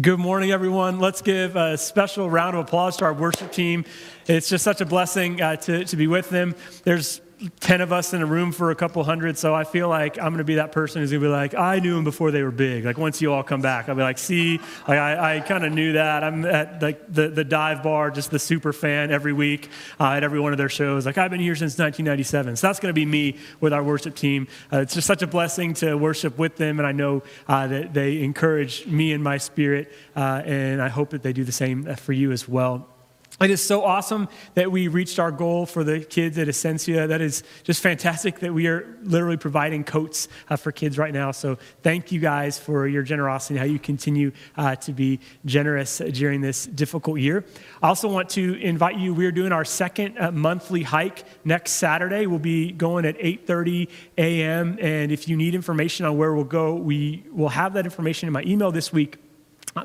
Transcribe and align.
Good 0.00 0.18
morning, 0.18 0.50
everyone. 0.50 0.98
Let's 0.98 1.22
give 1.22 1.54
a 1.54 1.78
special 1.78 2.28
round 2.28 2.56
of 2.56 2.64
applause 2.64 2.96
to 2.96 3.04
our 3.04 3.14
worship 3.14 3.52
team. 3.52 3.84
It's 4.26 4.48
just 4.48 4.64
such 4.64 4.80
a 4.80 4.84
blessing 4.84 5.40
uh, 5.40 5.54
to, 5.54 5.84
to 5.84 5.96
be 5.96 6.08
with 6.08 6.30
them. 6.30 6.56
There's 6.82 7.20
10 7.60 7.80
of 7.80 7.92
us 7.92 8.14
in 8.14 8.22
a 8.22 8.26
room 8.26 8.52
for 8.52 8.70
a 8.70 8.74
couple 8.74 9.02
hundred, 9.02 9.36
so 9.36 9.54
I 9.54 9.64
feel 9.64 9.88
like 9.88 10.18
I'm 10.18 10.28
going 10.28 10.38
to 10.38 10.44
be 10.44 10.54
that 10.56 10.72
person 10.72 11.02
who's 11.02 11.10
going 11.10 11.22
to 11.22 11.28
be 11.28 11.32
like, 11.32 11.54
I 11.54 11.78
knew 11.80 11.94
them 11.94 12.04
before 12.04 12.30
they 12.30 12.42
were 12.42 12.50
big. 12.50 12.84
Like, 12.84 12.96
once 12.96 13.20
you 13.20 13.32
all 13.32 13.42
come 13.42 13.60
back, 13.60 13.88
I'll 13.88 13.94
be 13.94 14.02
like, 14.02 14.18
see, 14.18 14.58
like, 14.86 14.98
I, 14.98 15.36
I 15.36 15.40
kind 15.40 15.64
of 15.64 15.72
knew 15.72 15.94
that. 15.94 16.22
I'm 16.22 16.44
at 16.44 16.82
like 16.82 17.12
the, 17.12 17.28
the 17.28 17.44
dive 17.44 17.82
bar, 17.82 18.10
just 18.10 18.30
the 18.30 18.38
super 18.38 18.72
fan 18.72 19.10
every 19.10 19.32
week 19.32 19.68
uh, 19.98 20.12
at 20.12 20.22
every 20.22 20.40
one 20.40 20.52
of 20.52 20.58
their 20.58 20.68
shows. 20.68 21.06
Like, 21.06 21.18
I've 21.18 21.30
been 21.30 21.40
here 21.40 21.56
since 21.56 21.72
1997. 21.72 22.56
So 22.56 22.66
that's 22.66 22.80
going 22.80 22.90
to 22.90 22.98
be 22.98 23.06
me 23.06 23.36
with 23.60 23.72
our 23.72 23.82
worship 23.82 24.14
team. 24.14 24.46
Uh, 24.72 24.78
it's 24.78 24.94
just 24.94 25.06
such 25.06 25.22
a 25.22 25.26
blessing 25.26 25.74
to 25.74 25.96
worship 25.96 26.38
with 26.38 26.56
them, 26.56 26.78
and 26.78 26.86
I 26.86 26.92
know 26.92 27.22
uh, 27.48 27.66
that 27.66 27.94
they 27.94 28.22
encourage 28.22 28.86
me 28.86 29.12
in 29.12 29.22
my 29.22 29.38
spirit, 29.38 29.92
uh, 30.16 30.42
and 30.44 30.80
I 30.80 30.88
hope 30.88 31.10
that 31.10 31.22
they 31.22 31.32
do 31.32 31.44
the 31.44 31.52
same 31.52 31.94
for 31.96 32.12
you 32.12 32.32
as 32.32 32.48
well. 32.48 32.93
It 33.40 33.50
is 33.50 33.60
so 33.60 33.84
awesome 33.84 34.28
that 34.54 34.70
we 34.70 34.86
reached 34.86 35.18
our 35.18 35.32
goal 35.32 35.66
for 35.66 35.82
the 35.82 35.98
kids 35.98 36.38
at 36.38 36.48
Essentia. 36.48 37.08
That 37.08 37.20
is 37.20 37.42
just 37.64 37.82
fantastic 37.82 38.38
that 38.38 38.54
we 38.54 38.68
are 38.68 38.96
literally 39.02 39.36
providing 39.36 39.82
coats 39.82 40.28
uh, 40.48 40.54
for 40.54 40.70
kids 40.70 40.98
right 40.98 41.12
now. 41.12 41.32
So 41.32 41.58
thank 41.82 42.12
you 42.12 42.20
guys 42.20 42.60
for 42.60 42.86
your 42.86 43.02
generosity, 43.02 43.58
how 43.58 43.64
you 43.64 43.80
continue 43.80 44.30
uh, 44.56 44.76
to 44.76 44.92
be 44.92 45.18
generous 45.44 45.98
during 45.98 46.42
this 46.42 46.64
difficult 46.64 47.18
year. 47.18 47.44
I 47.82 47.88
also 47.88 48.08
want 48.08 48.28
to 48.30 48.54
invite 48.62 48.98
you. 48.98 49.12
We 49.12 49.26
are 49.26 49.32
doing 49.32 49.50
our 49.50 49.64
second 49.64 50.16
uh, 50.16 50.30
monthly 50.30 50.84
hike 50.84 51.24
next 51.44 51.72
Saturday. 51.72 52.26
We'll 52.26 52.38
be 52.38 52.70
going 52.70 53.04
at 53.04 53.18
8:30 53.18 53.88
a.m. 54.16 54.78
And 54.80 55.10
if 55.10 55.26
you 55.26 55.36
need 55.36 55.56
information 55.56 56.06
on 56.06 56.16
where 56.16 56.32
we'll 56.34 56.44
go, 56.44 56.76
we 56.76 57.24
will 57.32 57.48
have 57.48 57.72
that 57.72 57.84
information 57.84 58.28
in 58.28 58.32
my 58.32 58.42
email 58.42 58.70
this 58.70 58.92
week. 58.92 59.18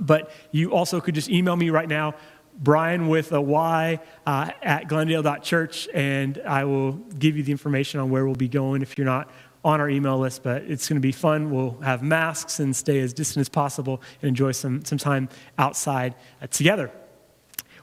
But 0.01 0.31
you 0.51 0.71
also 0.71 1.01
could 1.01 1.15
just 1.15 1.29
email 1.29 1.55
me 1.55 1.71
right 1.71 1.89
now 1.89 2.13
Brian 2.59 3.07
with 3.07 3.31
a 3.31 3.41
Y 3.41 3.99
uh, 4.25 4.51
at 4.61 4.87
glendale.church, 4.89 5.87
and 5.93 6.41
I 6.45 6.65
will 6.65 6.93
give 6.93 7.37
you 7.37 7.43
the 7.43 7.51
information 7.51 7.99
on 7.99 8.09
where 8.09 8.25
we'll 8.25 8.35
be 8.35 8.49
going 8.49 8.81
if 8.81 8.97
you're 8.97 9.05
not 9.05 9.31
on 9.63 9.79
our 9.79 9.89
email 9.89 10.19
list. 10.19 10.43
But 10.43 10.63
it's 10.63 10.87
going 10.89 10.97
to 10.97 11.01
be 11.01 11.13
fun. 11.13 11.51
We'll 11.51 11.79
have 11.81 12.03
masks 12.03 12.59
and 12.59 12.75
stay 12.75 12.99
as 12.99 13.13
distant 13.13 13.41
as 13.41 13.49
possible 13.49 14.01
and 14.21 14.29
enjoy 14.29 14.51
some, 14.51 14.83
some 14.83 14.97
time 14.97 15.29
outside 15.57 16.15
uh, 16.41 16.47
together. 16.47 16.91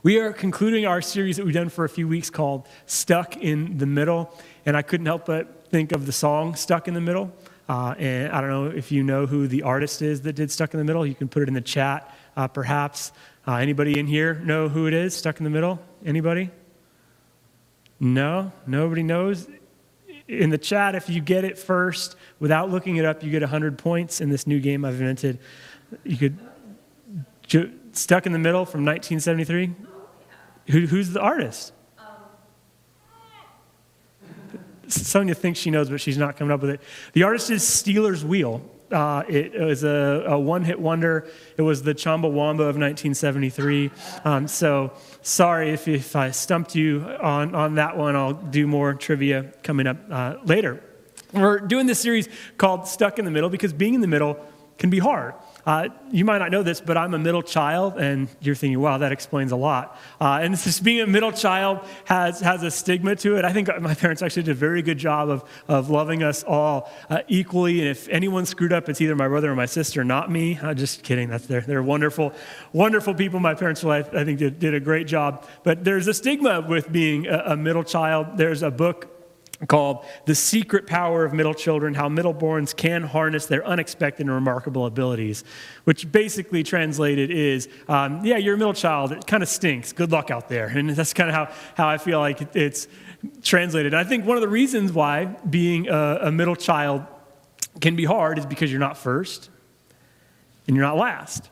We 0.02 0.18
are 0.18 0.32
concluding 0.32 0.86
our 0.86 1.00
series 1.00 1.38
that 1.38 1.44
we've 1.44 1.54
done 1.54 1.70
for 1.70 1.84
a 1.84 1.88
few 1.88 2.06
weeks 2.06 2.30
called 2.30 2.68
Stuck 2.84 3.36
in 3.38 3.78
the 3.78 3.86
Middle, 3.86 4.32
and 4.64 4.76
I 4.76 4.82
couldn't 4.82 5.06
help 5.06 5.26
but 5.26 5.68
think 5.70 5.92
of 5.92 6.06
the 6.06 6.12
song 6.12 6.54
Stuck 6.54 6.86
in 6.86 6.94
the 6.94 7.00
Middle. 7.00 7.32
Uh, 7.68 7.94
and 7.98 8.32
I 8.32 8.40
don't 8.40 8.50
know 8.50 8.66
if 8.66 8.92
you 8.92 9.02
know 9.02 9.26
who 9.26 9.48
the 9.48 9.62
artist 9.62 10.02
is 10.02 10.20
that 10.22 10.34
did 10.34 10.50
Stuck 10.50 10.74
in 10.74 10.78
the 10.78 10.84
Middle. 10.84 11.04
You 11.04 11.14
can 11.14 11.28
put 11.28 11.42
it 11.42 11.48
in 11.48 11.54
the 11.54 11.60
chat, 11.60 12.14
uh, 12.36 12.46
perhaps. 12.46 13.10
Uh, 13.46 13.54
anybody 13.56 13.98
in 13.98 14.06
here 14.06 14.34
know 14.34 14.68
who 14.68 14.86
it 14.86 14.94
is 14.94 15.14
stuck 15.14 15.38
in 15.38 15.44
the 15.44 15.50
middle? 15.50 15.78
Anybody? 16.04 16.50
No? 18.00 18.50
Nobody 18.66 19.02
knows? 19.02 19.48
In 20.26 20.50
the 20.50 20.58
chat, 20.58 20.96
if 20.96 21.08
you 21.08 21.20
get 21.20 21.44
it 21.44 21.56
first 21.56 22.16
without 22.40 22.70
looking 22.70 22.96
it 22.96 23.04
up, 23.04 23.22
you 23.22 23.30
get 23.30 23.42
100 23.42 23.78
points 23.78 24.20
in 24.20 24.30
this 24.30 24.46
new 24.46 24.58
game 24.58 24.84
I've 24.84 24.94
invented. 24.94 25.38
You 26.02 26.16
could. 26.16 26.38
Ju- 27.46 27.72
stuck 27.92 28.26
in 28.26 28.32
the 28.32 28.38
Middle 28.38 28.64
from 28.64 28.84
1973? 28.84 29.72
Who, 30.72 30.86
who's 30.86 31.10
the 31.10 31.20
artist? 31.20 31.72
Sonia 34.88 35.34
thinks 35.34 35.58
she 35.58 35.70
knows, 35.70 35.88
but 35.88 36.00
she's 36.00 36.18
not 36.18 36.36
coming 36.36 36.52
up 36.52 36.60
with 36.60 36.70
it. 36.70 36.80
The 37.12 37.22
artist 37.22 37.50
is 37.50 37.66
Stealers 37.66 38.24
Wheel. 38.24 38.62
Uh, 38.90 39.24
it, 39.28 39.58
was 39.60 39.82
a, 39.82 40.24
a 40.28 40.38
one 40.38 40.64
hit 40.64 40.78
wonder. 40.78 41.26
It 41.56 41.62
was 41.62 41.82
the 41.82 41.94
Chumbawamba 41.94 42.60
of 42.60 42.76
1973. 42.76 43.90
Um, 44.24 44.46
so 44.46 44.92
sorry 45.22 45.70
if, 45.70 45.88
if 45.88 46.14
I 46.14 46.30
stumped 46.30 46.74
you 46.74 47.00
on, 47.20 47.54
on 47.54 47.74
that 47.76 47.96
one. 47.96 48.14
I'll 48.14 48.32
do 48.32 48.66
more 48.66 48.94
trivia 48.94 49.52
coming 49.62 49.86
up 49.86 49.96
uh, 50.10 50.36
later. 50.44 50.82
We're 51.32 51.58
doing 51.58 51.86
this 51.86 52.00
series 52.00 52.28
called 52.58 52.86
Stuck 52.86 53.18
in 53.18 53.24
the 53.24 53.30
Middle 53.30 53.50
because 53.50 53.72
being 53.72 53.94
in 53.94 54.00
the 54.00 54.06
middle 54.06 54.38
can 54.78 54.90
be 54.90 54.98
hard. 54.98 55.34
Uh, 55.66 55.88
you 56.12 56.24
might 56.24 56.38
not 56.38 56.52
know 56.52 56.62
this, 56.62 56.80
but 56.80 56.96
I'm 56.96 57.12
a 57.12 57.18
middle 57.18 57.42
child, 57.42 57.98
and 57.98 58.28
you're 58.40 58.54
thinking, 58.54 58.78
wow, 58.78 58.98
that 58.98 59.10
explains 59.10 59.50
a 59.50 59.56
lot. 59.56 59.98
Uh, 60.20 60.38
and 60.40 60.56
just 60.62 60.84
being 60.84 61.00
a 61.00 61.06
middle 61.08 61.32
child 61.32 61.80
has, 62.04 62.40
has 62.40 62.62
a 62.62 62.70
stigma 62.70 63.16
to 63.16 63.36
it. 63.36 63.44
I 63.44 63.52
think 63.52 63.68
my 63.80 63.94
parents 63.94 64.22
actually 64.22 64.44
did 64.44 64.52
a 64.52 64.54
very 64.54 64.80
good 64.80 64.98
job 64.98 65.28
of, 65.28 65.44
of 65.66 65.90
loving 65.90 66.22
us 66.22 66.44
all 66.44 66.92
uh, 67.10 67.22
equally. 67.26 67.80
And 67.80 67.88
if 67.88 68.08
anyone 68.08 68.46
screwed 68.46 68.72
up, 68.72 68.88
it's 68.88 69.00
either 69.00 69.16
my 69.16 69.26
brother 69.26 69.50
or 69.50 69.56
my 69.56 69.66
sister, 69.66 70.04
not 70.04 70.30
me. 70.30 70.56
I'm 70.62 70.76
just 70.76 71.02
kidding. 71.02 71.28
That's, 71.28 71.46
they're, 71.46 71.62
they're 71.62 71.82
wonderful, 71.82 72.32
wonderful 72.72 73.14
people. 73.14 73.40
My 73.40 73.54
parents, 73.54 73.82
I, 73.82 73.98
I 73.98 74.24
think, 74.24 74.38
did, 74.38 74.60
did 74.60 74.72
a 74.72 74.80
great 74.80 75.08
job. 75.08 75.44
But 75.64 75.82
there's 75.82 76.06
a 76.06 76.14
stigma 76.14 76.60
with 76.60 76.92
being 76.92 77.26
a, 77.26 77.42
a 77.46 77.56
middle 77.56 77.82
child. 77.82 78.36
There's 78.36 78.62
a 78.62 78.70
book 78.70 79.15
called 79.68 80.04
The 80.26 80.34
Secret 80.34 80.86
Power 80.86 81.24
of 81.24 81.32
Middle 81.32 81.54
Children 81.54 81.94
How 81.94 82.08
Middleborns 82.08 82.76
Can 82.76 83.02
Harness 83.02 83.46
Their 83.46 83.66
Unexpected 83.66 84.26
and 84.26 84.34
Remarkable 84.34 84.86
Abilities, 84.86 85.44
which 85.84 86.10
basically 86.12 86.62
translated 86.62 87.30
is 87.30 87.68
um, 87.88 88.24
yeah, 88.24 88.36
you're 88.36 88.54
a 88.54 88.58
middle 88.58 88.74
child. 88.74 89.12
It 89.12 89.26
kind 89.26 89.42
of 89.42 89.48
stinks. 89.48 89.92
Good 89.92 90.12
luck 90.12 90.30
out 90.30 90.48
there. 90.48 90.66
And 90.66 90.90
that's 90.90 91.14
kind 91.14 91.30
of 91.30 91.34
how, 91.34 91.52
how 91.74 91.88
I 91.88 91.98
feel 91.98 92.18
like 92.18 92.54
it's 92.54 92.86
translated. 93.42 93.94
And 93.94 94.00
I 94.00 94.08
think 94.08 94.26
one 94.26 94.36
of 94.36 94.42
the 94.42 94.48
reasons 94.48 94.92
why 94.92 95.24
being 95.24 95.88
a, 95.88 96.18
a 96.22 96.32
middle 96.32 96.56
child 96.56 97.06
can 97.80 97.96
be 97.96 98.04
hard 98.04 98.38
is 98.38 98.46
because 98.46 98.70
you're 98.70 98.80
not 98.80 98.96
first 98.96 99.50
and 100.66 100.76
you're 100.76 100.84
not 100.84 100.96
last. 100.96 101.50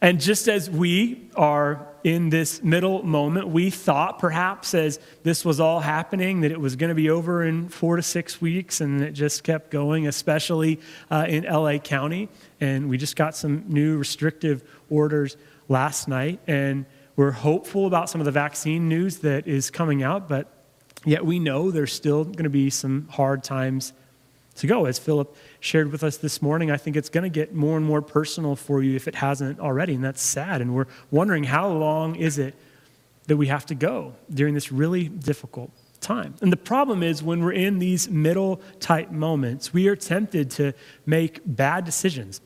And 0.00 0.20
just 0.20 0.48
as 0.48 0.70
we 0.70 1.28
are 1.34 1.88
in 2.04 2.30
this 2.30 2.62
middle 2.62 3.02
moment, 3.02 3.48
we 3.48 3.70
thought 3.70 4.20
perhaps 4.20 4.72
as 4.72 5.00
this 5.24 5.44
was 5.44 5.58
all 5.58 5.80
happening 5.80 6.42
that 6.42 6.52
it 6.52 6.60
was 6.60 6.76
going 6.76 6.88
to 6.88 6.94
be 6.94 7.10
over 7.10 7.42
in 7.42 7.68
four 7.68 7.96
to 7.96 8.02
six 8.02 8.40
weeks, 8.40 8.80
and 8.80 9.02
it 9.02 9.12
just 9.12 9.42
kept 9.42 9.72
going, 9.72 10.06
especially 10.06 10.78
uh, 11.10 11.26
in 11.28 11.44
LA 11.44 11.78
County. 11.78 12.28
And 12.60 12.88
we 12.88 12.96
just 12.96 13.16
got 13.16 13.34
some 13.34 13.64
new 13.66 13.98
restrictive 13.98 14.62
orders 14.88 15.36
last 15.68 16.06
night, 16.06 16.38
and 16.46 16.86
we're 17.16 17.32
hopeful 17.32 17.86
about 17.86 18.08
some 18.08 18.20
of 18.20 18.24
the 18.24 18.30
vaccine 18.30 18.88
news 18.88 19.18
that 19.18 19.48
is 19.48 19.68
coming 19.68 20.04
out, 20.04 20.28
but 20.28 20.46
yet 21.04 21.26
we 21.26 21.40
know 21.40 21.72
there's 21.72 21.92
still 21.92 22.22
going 22.22 22.44
to 22.44 22.50
be 22.50 22.70
some 22.70 23.08
hard 23.08 23.42
times 23.42 23.92
to 24.58 24.66
go. 24.66 24.84
As 24.84 24.98
Philip 24.98 25.34
shared 25.60 25.90
with 25.90 26.04
us 26.04 26.16
this 26.16 26.40
morning, 26.42 26.70
I 26.70 26.76
think 26.76 26.96
it's 26.96 27.08
going 27.08 27.24
to 27.24 27.30
get 27.30 27.54
more 27.54 27.76
and 27.76 27.84
more 27.84 28.02
personal 28.02 28.56
for 28.56 28.82
you 28.82 28.94
if 28.94 29.08
it 29.08 29.14
hasn't 29.14 29.60
already, 29.60 29.94
and 29.94 30.04
that's 30.04 30.22
sad. 30.22 30.60
And 30.60 30.74
we're 30.74 30.86
wondering 31.10 31.44
how 31.44 31.68
long 31.68 32.16
is 32.16 32.38
it 32.38 32.54
that 33.26 33.36
we 33.36 33.46
have 33.48 33.66
to 33.66 33.74
go 33.74 34.14
during 34.32 34.54
this 34.54 34.72
really 34.72 35.08
difficult 35.08 35.70
time. 36.00 36.34
And 36.40 36.52
the 36.52 36.56
problem 36.56 37.02
is 37.02 37.22
when 37.22 37.42
we're 37.42 37.52
in 37.52 37.78
these 37.78 38.08
middle 38.08 38.60
type 38.80 39.10
moments, 39.10 39.72
we 39.72 39.88
are 39.88 39.96
tempted 39.96 40.50
to 40.52 40.72
make 41.06 41.40
bad 41.44 41.84
decisions. 41.84 42.40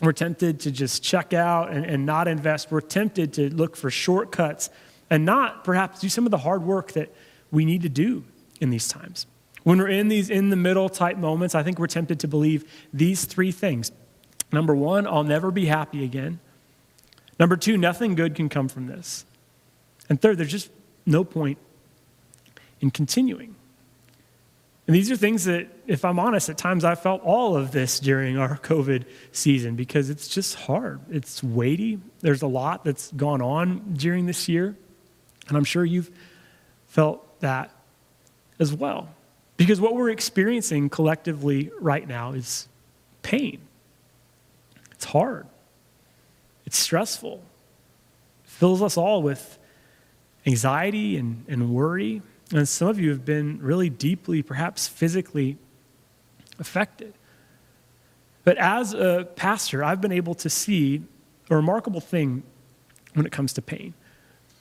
We're 0.00 0.12
tempted 0.12 0.60
to 0.60 0.70
just 0.70 1.02
check 1.02 1.32
out 1.34 1.70
and, 1.70 1.84
and 1.84 2.06
not 2.06 2.28
invest. 2.28 2.70
We're 2.70 2.80
tempted 2.80 3.32
to 3.34 3.54
look 3.54 3.76
for 3.76 3.90
shortcuts 3.90 4.70
and 5.10 5.24
not 5.24 5.64
perhaps 5.64 6.00
do 6.00 6.08
some 6.08 6.24
of 6.24 6.30
the 6.30 6.38
hard 6.38 6.62
work 6.62 6.92
that 6.92 7.12
we 7.50 7.64
need 7.64 7.82
to 7.82 7.88
do 7.88 8.24
in 8.60 8.70
these 8.70 8.88
times. 8.88 9.26
When 9.62 9.78
we're 9.78 9.88
in 9.88 10.08
these 10.08 10.30
in 10.30 10.50
the 10.50 10.56
middle 10.56 10.88
type 10.88 11.16
moments, 11.16 11.54
I 11.54 11.62
think 11.62 11.78
we're 11.78 11.86
tempted 11.86 12.20
to 12.20 12.28
believe 12.28 12.70
these 12.92 13.24
three 13.24 13.52
things. 13.52 13.92
Number 14.52 14.74
one, 14.74 15.06
I'll 15.06 15.24
never 15.24 15.50
be 15.50 15.66
happy 15.66 16.04
again. 16.04 16.40
Number 17.38 17.56
two, 17.56 17.76
nothing 17.76 18.14
good 18.14 18.34
can 18.34 18.48
come 18.48 18.68
from 18.68 18.86
this. 18.86 19.24
And 20.08 20.20
third, 20.20 20.38
there's 20.38 20.50
just 20.50 20.70
no 21.06 21.24
point 21.24 21.58
in 22.80 22.90
continuing. 22.90 23.54
And 24.86 24.96
these 24.96 25.10
are 25.10 25.16
things 25.16 25.44
that, 25.44 25.68
if 25.86 26.04
I'm 26.04 26.18
honest, 26.18 26.48
at 26.48 26.58
times 26.58 26.84
I 26.84 26.96
felt 26.96 27.22
all 27.22 27.56
of 27.56 27.70
this 27.70 28.00
during 28.00 28.38
our 28.38 28.56
COVID 28.62 29.04
season 29.30 29.76
because 29.76 30.10
it's 30.10 30.26
just 30.26 30.56
hard. 30.56 31.00
It's 31.10 31.42
weighty. 31.42 32.00
There's 32.20 32.42
a 32.42 32.48
lot 32.48 32.84
that's 32.84 33.12
gone 33.12 33.40
on 33.40 33.94
during 33.94 34.26
this 34.26 34.48
year. 34.48 34.76
And 35.48 35.56
I'm 35.56 35.64
sure 35.64 35.84
you've 35.84 36.10
felt 36.88 37.40
that 37.40 37.70
as 38.58 38.74
well. 38.74 39.08
Because 39.60 39.78
what 39.78 39.94
we're 39.94 40.08
experiencing 40.08 40.88
collectively 40.88 41.70
right 41.78 42.08
now 42.08 42.32
is 42.32 42.66
pain. 43.20 43.60
It's 44.92 45.04
hard, 45.04 45.46
it's 46.64 46.78
stressful, 46.78 47.42
it 48.42 48.48
fills 48.48 48.80
us 48.80 48.96
all 48.96 49.22
with 49.22 49.58
anxiety 50.46 51.18
and, 51.18 51.44
and 51.46 51.74
worry. 51.74 52.22
And 52.54 52.66
some 52.66 52.88
of 52.88 52.98
you 52.98 53.10
have 53.10 53.26
been 53.26 53.58
really 53.60 53.90
deeply, 53.90 54.40
perhaps 54.40 54.88
physically 54.88 55.58
affected. 56.58 57.12
But 58.44 58.56
as 58.56 58.94
a 58.94 59.28
pastor, 59.36 59.84
I've 59.84 60.00
been 60.00 60.10
able 60.10 60.36
to 60.36 60.48
see 60.48 61.02
a 61.50 61.56
remarkable 61.56 62.00
thing 62.00 62.44
when 63.12 63.26
it 63.26 63.32
comes 63.32 63.52
to 63.52 63.60
pain. 63.60 63.92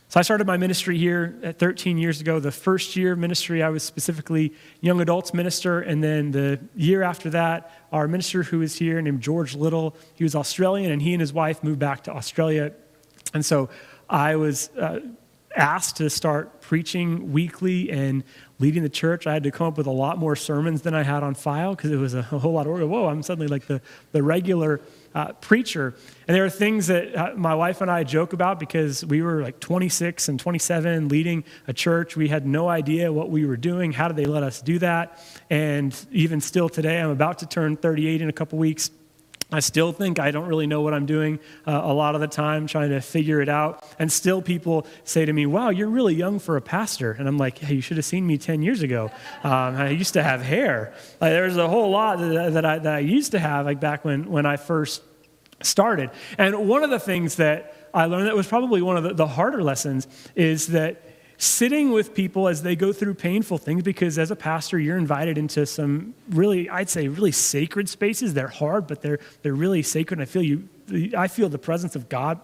So 0.10 0.20
I 0.20 0.24
started 0.24 0.48
my 0.48 0.58
ministry 0.58 0.98
here 0.98 1.38
at 1.44 1.60
13 1.60 2.00
years 2.00 2.20
ago. 2.20 2.40
The 2.40 2.52
first 2.52 2.96
year 2.96 3.14
of 3.14 3.20
ministry, 3.20 3.62
I 3.62 3.70
was 3.70 3.84
specifically 3.84 4.56
young 4.82 5.02
adults 5.02 5.36
minister. 5.36 5.82
And 5.82 6.04
then 6.04 6.32
the 6.32 6.60
year 6.76 7.04
after 7.04 7.30
that, 7.30 7.72
our 7.92 8.08
minister 8.08 8.42
who 8.42 8.58
was 8.58 8.76
here 8.76 9.00
named 9.04 9.22
George 9.22 9.54
Little, 9.54 9.96
he 10.16 10.24
was 10.24 10.34
Australian, 10.34 10.92
and 10.92 11.00
he 11.00 11.14
and 11.14 11.22
his 11.22 11.32
wife 11.32 11.64
moved 11.64 11.78
back 11.78 12.04
to 12.06 12.12
Australia. 12.12 12.72
And 13.36 13.46
so 13.46 13.70
I 14.10 14.36
was 14.36 14.70
uh, 14.70 15.02
asked 15.56 15.98
to 15.98 16.10
start 16.10 16.60
preaching 16.60 17.32
weekly 17.32 17.92
and 17.92 18.24
leading 18.58 18.82
the 18.82 18.90
church. 18.90 19.28
I 19.28 19.34
had 19.34 19.44
to 19.44 19.52
come 19.52 19.68
up 19.68 19.78
with 19.78 19.86
a 19.86 19.92
lot 19.92 20.18
more 20.18 20.36
sermons 20.36 20.82
than 20.82 20.96
I 20.96 21.04
had 21.04 21.22
on 21.22 21.36
file 21.36 21.76
because 21.76 21.92
it 21.92 21.98
was 21.98 22.16
a, 22.16 22.24
whole 22.24 22.54
lot 22.54 22.66
of. 22.66 22.90
Whoa, 22.90 23.06
I'm 23.06 23.22
suddenly 23.22 23.48
like 23.48 23.68
the, 23.68 23.80
the 24.12 24.24
regular 24.24 24.82
uh, 25.16 25.34
preacher. 25.34 25.96
And 26.28 26.36
there 26.36 26.46
are 26.46 26.50
things 26.50 26.88
that 26.88 27.16
uh, 27.16 27.34
my 27.36 27.56
wife 27.56 27.82
and 27.82 27.90
I 27.90 28.04
joke 28.04 28.34
about 28.34 28.60
because 28.60 29.06
we 29.06 29.22
were 29.22 29.42
like 29.42 29.60
26 29.60 30.30
and 30.30 30.40
27 30.40 31.08
leading 31.08 31.44
a 31.68 31.74
church. 31.74 32.16
We 32.16 32.28
had 32.28 32.46
no 32.46 32.70
idea 32.70 33.12
what 33.12 33.30
we 33.30 33.46
were 33.46 33.58
doing. 33.58 33.92
How 33.92 34.08
did 34.08 34.18
they 34.18 34.26
let 34.26 34.44
us 34.44 34.62
do 34.62 34.80
that? 34.80 35.20
And 35.50 35.96
even 36.12 36.42
still 36.42 36.70
today, 36.70 37.00
I'm 37.00 37.10
about 37.10 37.40
to 37.40 37.46
turn 37.46 37.78
38 37.78 38.22
in 38.22 38.30
a 38.30 38.34
couple 38.34 38.60
weeks. 38.60 38.92
I 39.52 39.62
still 39.62 39.92
think 39.92 40.20
I 40.20 40.30
don't 40.30 40.48
really 40.48 40.68
know 40.68 40.82
what 40.82 40.94
I'm 40.94 41.08
doing 41.08 41.40
uh, 41.66 41.82
a 41.84 41.94
lot 41.94 42.14
of 42.14 42.22
the 42.22 42.28
time, 42.28 42.68
trying 42.68 42.90
to 42.90 43.02
figure 43.02 43.42
it 43.42 43.50
out. 43.50 43.84
And 43.98 44.12
still, 44.12 44.44
people 44.44 44.86
say 45.04 45.26
to 45.26 45.34
me, 45.34 45.48
Wow, 45.48 45.70
you're 45.70 45.90
really 45.90 46.14
young 46.14 46.38
for 46.38 46.56
a 46.56 46.62
pastor. 46.62 47.12
And 47.12 47.28
I'm 47.28 47.38
like, 47.38 47.58
Hey, 47.58 47.76
you 47.76 47.82
should 47.82 47.98
have 47.98 48.06
seen 48.06 48.28
me 48.28 48.38
10 48.38 48.62
years 48.62 48.84
ago. 48.84 49.12
Um, 49.44 49.76
I 49.76 49.90
used 49.90 50.14
to 50.14 50.24
have 50.24 50.44
hair. 50.44 50.94
Like, 51.20 51.32
there's 51.32 51.58
a 51.58 51.68
whole 51.68 51.90
lot 51.90 52.20
that, 52.20 52.54
that, 52.54 52.66
I, 52.66 52.78
that 52.80 52.96
I 52.96 53.00
used 53.00 53.32
to 53.32 53.40
have, 53.40 53.66
like 53.66 53.80
back 53.80 54.06
when, 54.06 54.30
when 54.30 54.46
I 54.46 54.58
first 54.58 55.02
started. 55.64 56.12
And 56.38 56.68
one 56.68 56.84
of 56.84 56.92
the 56.92 57.00
things 57.00 57.38
that 57.38 57.76
I 57.94 58.06
learned 58.06 58.28
that 58.28 58.36
was 58.36 58.48
probably 58.48 58.84
one 58.84 58.98
of 58.98 59.04
the, 59.04 59.14
the 59.16 59.28
harder 59.28 59.64
lessons 59.64 60.08
is 60.36 60.68
that 60.68 61.02
sitting 61.40 61.92
with 61.92 62.14
people 62.14 62.50
as 62.50 62.64
they 62.64 62.76
go 62.76 62.92
through 62.92 63.14
painful 63.14 63.58
things 63.58 63.82
because 63.82 64.20
as 64.20 64.30
a 64.30 64.36
pastor 64.36 64.78
you're 64.78 64.98
invited 64.98 65.38
into 65.38 65.66
some 65.66 66.14
really 66.32 66.70
i'd 66.70 66.90
say 66.90 67.08
really 67.08 67.32
sacred 67.32 67.88
spaces. 67.88 68.34
They're 68.34 68.50
hard 68.50 68.88
but 68.88 69.02
they're, 69.02 69.20
they're 69.42 69.56
really 69.56 69.82
sacred. 69.82 70.20
And 70.20 70.24
i 70.24 70.26
feel 70.26 70.44
you 70.44 70.68
i 71.18 71.30
feel 71.30 71.48
the 71.48 71.58
presence 71.58 71.96
of 71.96 72.10
god 72.10 72.42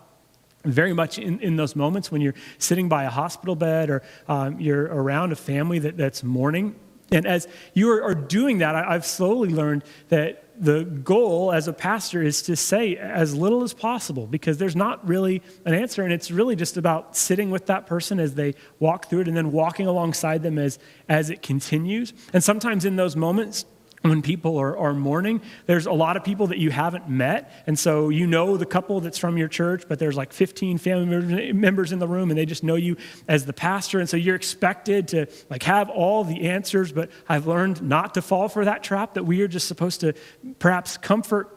very 0.64 0.94
much 0.94 1.20
in, 1.20 1.42
in 1.42 1.58
those 1.58 1.76
moments 1.76 2.10
when 2.10 2.22
you're 2.22 2.34
sitting 2.58 2.88
by 2.88 3.04
a 3.04 3.10
hospital 3.10 3.56
bed 3.56 3.90
or 3.90 4.02
um, 4.30 4.60
you're 4.60 4.86
around 4.86 5.32
a 5.32 5.36
family 5.36 5.78
that, 5.80 5.98
that's 5.98 6.24
mourning 6.24 6.74
and 7.12 7.26
as 7.26 7.48
you 7.74 7.90
are, 7.90 8.16
doing 8.16 8.60
that 8.60 8.76
i've 8.76 9.06
slowly 9.06 9.50
learned 9.50 9.84
that 10.10 10.46
the 10.60 10.84
goal 10.84 11.52
as 11.52 11.68
a 11.68 11.74
pastor 11.74 12.22
is 12.22 12.42
to 12.44 12.56
say 12.56 12.96
as 12.96 13.36
little 13.36 13.64
as 13.64 13.74
possible 13.74 14.26
because 14.28 14.58
there's 14.58 14.76
not 14.76 15.06
really 15.08 15.42
an 15.66 15.74
answer. 15.74 16.04
And 16.04 16.14
it's 16.14 16.32
really 16.32 16.56
just 16.56 16.78
about 16.78 17.16
sitting 17.16 17.52
with 17.52 17.66
that 17.68 17.88
person 17.88 18.20
as 18.20 18.36
they 18.36 18.56
walk 18.80 19.10
through 19.10 19.22
it 19.22 19.28
and 19.28 19.36
then 19.36 19.52
walking 19.52 19.88
alongside 19.88 20.44
them 20.44 20.58
as 20.58 20.80
as 21.10 21.30
it 21.30 21.42
continues. 21.42 22.14
And 22.34 22.44
sometimes 22.44 22.86
in 22.86 22.96
those 22.96 23.16
moments 23.16 23.66
when 24.10 24.22
people 24.22 24.58
are, 24.58 24.78
are 24.78 24.94
mourning, 24.94 25.42
there's 25.66 25.86
a 25.86 25.92
lot 25.92 26.18
of 26.18 26.24
people 26.24 26.48
that 26.48 26.58
you 26.58 26.72
haven't 26.72 27.10
met. 27.10 27.52
And 27.68 27.78
so 27.78 28.10
you 28.10 28.28
know 28.28 28.58
the 28.58 28.66
couple 28.66 29.00
that's 29.02 29.18
from 29.18 29.38
your 29.38 29.48
church, 29.48 29.84
but 29.88 30.00
there's 30.00 30.16
like 30.16 30.34
15 30.34 30.78
family 30.78 31.54
members 31.54 31.92
in 31.92 32.00
the 32.00 32.08
room 32.08 32.30
and 32.30 32.38
they 32.38 32.46
just 32.46 32.64
know 32.64 32.76
you 32.76 32.98
as 33.28 33.46
the 33.46 33.54
pastor. 33.54 34.00
And 34.00 34.10
so 34.10 34.18
you're 34.18 34.36
expected 34.36 35.08
to 35.10 35.28
like 35.50 35.64
have 35.64 35.90
all 35.90 36.24
the 36.24 36.48
answers, 36.50 36.92
but 36.92 37.10
I've 37.28 37.48
learned 37.48 37.82
not 37.82 38.14
to 38.16 38.22
fall 38.22 38.50
for 38.50 38.66
that 38.66 38.84
trap 38.84 39.16
that 39.16 39.24
we 39.24 39.42
are 39.42 39.48
just 39.48 39.68
supposed 39.68 40.02
to 40.02 40.14
perhaps 40.60 40.98
comfort 40.98 41.52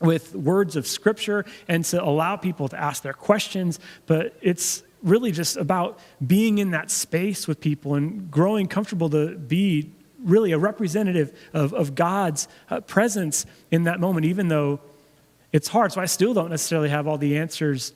with 0.00 0.34
words 0.34 0.76
of 0.76 0.86
scripture 0.86 1.44
and 1.68 1.84
to 1.84 2.02
allow 2.02 2.36
people 2.36 2.68
to 2.68 2.80
ask 2.80 3.02
their 3.02 3.12
questions. 3.12 3.78
But 4.06 4.36
it's 4.40 4.82
really 5.02 5.32
just 5.32 5.56
about 5.56 5.98
being 6.26 6.58
in 6.58 6.70
that 6.72 6.90
space 6.90 7.46
with 7.46 7.60
people 7.60 7.94
and 7.94 8.30
growing 8.30 8.66
comfortable 8.66 9.10
to 9.10 9.36
be 9.36 9.92
really 10.22 10.52
a 10.52 10.58
representative 10.58 11.36
of, 11.52 11.72
of 11.74 11.94
God's 11.94 12.48
uh, 12.68 12.80
presence 12.80 13.46
in 13.70 13.84
that 13.84 14.00
moment, 14.00 14.26
even 14.26 14.48
though 14.48 14.80
it's 15.52 15.68
hard. 15.68 15.92
So 15.92 16.00
I 16.00 16.06
still 16.06 16.34
don't 16.34 16.50
necessarily 16.50 16.88
have 16.88 17.06
all 17.06 17.18
the 17.18 17.38
answers 17.38 17.92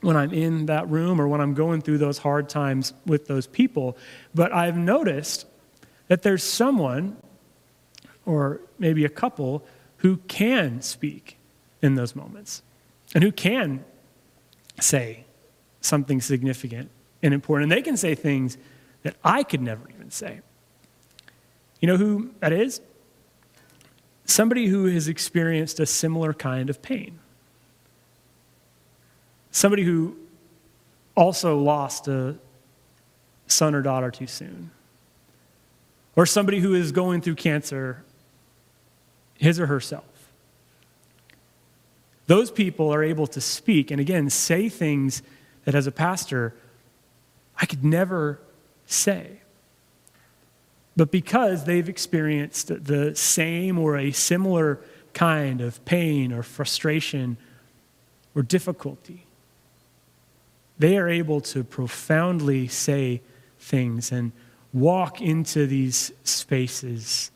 when 0.00 0.16
I'm 0.16 0.32
in 0.32 0.66
that 0.66 0.88
room 0.88 1.20
or 1.20 1.28
when 1.28 1.40
I'm 1.40 1.54
going 1.54 1.80
through 1.80 1.98
those 1.98 2.18
hard 2.18 2.48
times 2.48 2.92
with 3.06 3.26
those 3.26 3.46
people. 3.46 3.96
But 4.34 4.52
I've 4.52 4.76
noticed 4.76 5.46
that 6.08 6.22
there's 6.22 6.42
someone, 6.42 7.16
or 8.26 8.60
maybe 8.78 9.04
a 9.04 9.08
couple, 9.08 9.64
who 9.98 10.18
can 10.28 10.82
speak 10.82 11.38
in 11.80 11.94
those 11.94 12.14
moments 12.14 12.62
and 13.14 13.24
who 13.24 13.32
can 13.32 13.84
say 14.80 15.24
something 15.80 16.20
significant 16.20 16.90
and 17.22 17.32
important. 17.32 17.70
And 17.70 17.72
they 17.72 17.82
can 17.82 17.96
say 17.96 18.14
things 18.14 18.58
that 19.02 19.16
I 19.24 19.42
could 19.42 19.62
never 19.62 19.88
even 19.94 20.10
say. 20.10 20.40
You 21.84 21.88
know 21.88 21.98
who 21.98 22.30
that 22.40 22.50
is? 22.50 22.80
Somebody 24.24 24.68
who 24.68 24.86
has 24.86 25.06
experienced 25.06 25.78
a 25.80 25.84
similar 25.84 26.32
kind 26.32 26.70
of 26.70 26.80
pain. 26.80 27.18
Somebody 29.50 29.82
who 29.82 30.16
also 31.14 31.58
lost 31.58 32.08
a 32.08 32.36
son 33.48 33.74
or 33.74 33.82
daughter 33.82 34.10
too 34.10 34.26
soon. 34.26 34.70
Or 36.16 36.24
somebody 36.24 36.60
who 36.60 36.72
is 36.72 36.90
going 36.90 37.20
through 37.20 37.34
cancer, 37.34 38.02
his 39.34 39.60
or 39.60 39.66
herself. 39.66 40.30
Those 42.28 42.50
people 42.50 42.94
are 42.94 43.04
able 43.04 43.26
to 43.26 43.42
speak 43.42 43.90
and 43.90 44.00
again 44.00 44.30
say 44.30 44.70
things 44.70 45.22
that 45.66 45.74
as 45.74 45.86
a 45.86 45.92
pastor 45.92 46.54
I 47.60 47.66
could 47.66 47.84
never 47.84 48.40
say. 48.86 49.40
But 50.96 51.10
because 51.10 51.64
they've 51.64 51.88
experienced 51.88 52.68
the 52.84 53.14
same 53.16 53.78
or 53.78 53.96
a 53.96 54.12
similar 54.12 54.78
kind 55.12 55.60
of 55.60 55.84
pain 55.84 56.32
or 56.32 56.42
frustration 56.42 57.36
or 58.34 58.42
difficulty, 58.42 59.26
they 60.78 60.96
are 60.96 61.08
able 61.08 61.40
to 61.40 61.64
profoundly 61.64 62.68
say 62.68 63.22
things 63.58 64.12
and 64.12 64.32
walk 64.72 65.20
into 65.20 65.66
these 65.66 66.12
spaces 66.24 67.30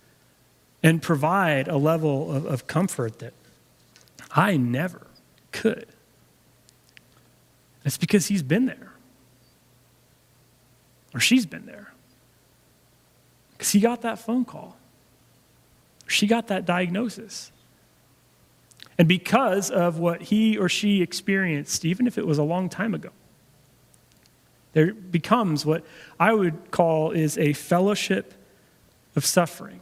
and 0.82 1.02
provide 1.02 1.69
a 1.69 1.76
level 1.76 2.34
of, 2.34 2.46
of 2.46 2.66
comfort 2.66 3.19
that 3.20 3.32
I 4.31 4.56
never 4.56 5.06
could. 5.52 5.87
It's 7.84 7.96
because 7.96 8.26
he's 8.26 8.43
been 8.43 8.66
there, 8.66 8.93
or 11.14 11.20
she's 11.20 11.46
been 11.46 11.66
there. 11.66 11.93
Because 13.58 13.72
he 13.72 13.81
got 13.81 14.02
that 14.02 14.20
phone 14.20 14.44
call. 14.44 14.76
She 16.06 16.28
got 16.28 16.46
that 16.46 16.64
diagnosis. 16.64 17.50
And 18.96 19.08
because 19.08 19.70
of 19.70 19.99
what 19.99 20.22
he 20.22 20.56
or 20.56 20.69
she 20.69 21.02
experienced, 21.02 21.84
even 21.84 22.06
if 22.06 22.16
it 22.16 22.26
was 22.26 22.38
a 22.38 22.44
long 22.44 22.69
time 22.69 22.94
ago, 22.94 23.11
there 24.73 24.94
becomes 24.94 25.66
what 25.66 25.85
I 26.21 26.33
would 26.33 26.71
call 26.71 27.11
is 27.11 27.37
a 27.37 27.52
fellowship 27.52 28.33
of 29.16 29.26
suffering. 29.26 29.80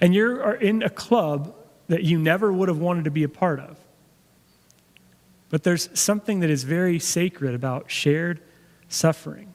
And 0.00 0.14
you're 0.14 0.54
in 0.54 0.82
a 0.82 0.90
club 0.90 1.54
that 1.88 2.02
you 2.04 2.18
never 2.18 2.50
would 2.50 2.68
have 2.68 2.78
wanted 2.78 3.04
to 3.04 3.10
be 3.10 3.22
a 3.22 3.28
part 3.28 3.60
of. 3.60 3.76
But 5.50 5.62
there's 5.62 5.90
something 5.98 6.40
that 6.40 6.48
is 6.48 6.64
very 6.64 6.98
sacred 6.98 7.54
about 7.54 7.90
shared 7.90 8.40
suffering 8.88 9.54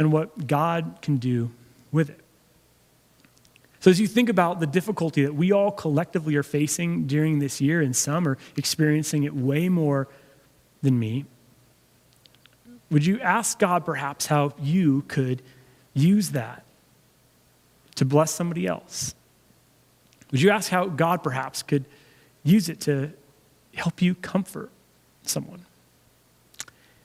and 0.00 0.10
what 0.10 0.46
God 0.46 0.96
can 1.02 1.18
do 1.18 1.52
with 1.92 2.08
it. 2.08 2.18
So, 3.80 3.90
as 3.90 4.00
you 4.00 4.06
think 4.06 4.28
about 4.28 4.58
the 4.58 4.66
difficulty 4.66 5.22
that 5.22 5.34
we 5.34 5.52
all 5.52 5.70
collectively 5.70 6.34
are 6.36 6.42
facing 6.42 7.06
during 7.06 7.38
this 7.38 7.60
year, 7.60 7.82
and 7.82 7.94
some 7.94 8.26
are 8.26 8.38
experiencing 8.56 9.24
it 9.24 9.34
way 9.34 9.68
more 9.68 10.08
than 10.82 10.98
me, 10.98 11.26
would 12.90 13.04
you 13.04 13.20
ask 13.20 13.58
God 13.58 13.84
perhaps 13.84 14.26
how 14.26 14.54
you 14.58 15.04
could 15.06 15.42
use 15.92 16.30
that 16.30 16.64
to 17.96 18.04
bless 18.06 18.32
somebody 18.32 18.66
else? 18.66 19.14
Would 20.30 20.40
you 20.40 20.50
ask 20.50 20.70
how 20.70 20.86
God 20.86 21.22
perhaps 21.22 21.62
could 21.62 21.84
use 22.42 22.70
it 22.70 22.80
to 22.80 23.12
help 23.74 24.00
you 24.00 24.14
comfort 24.14 24.70
someone? 25.24 25.66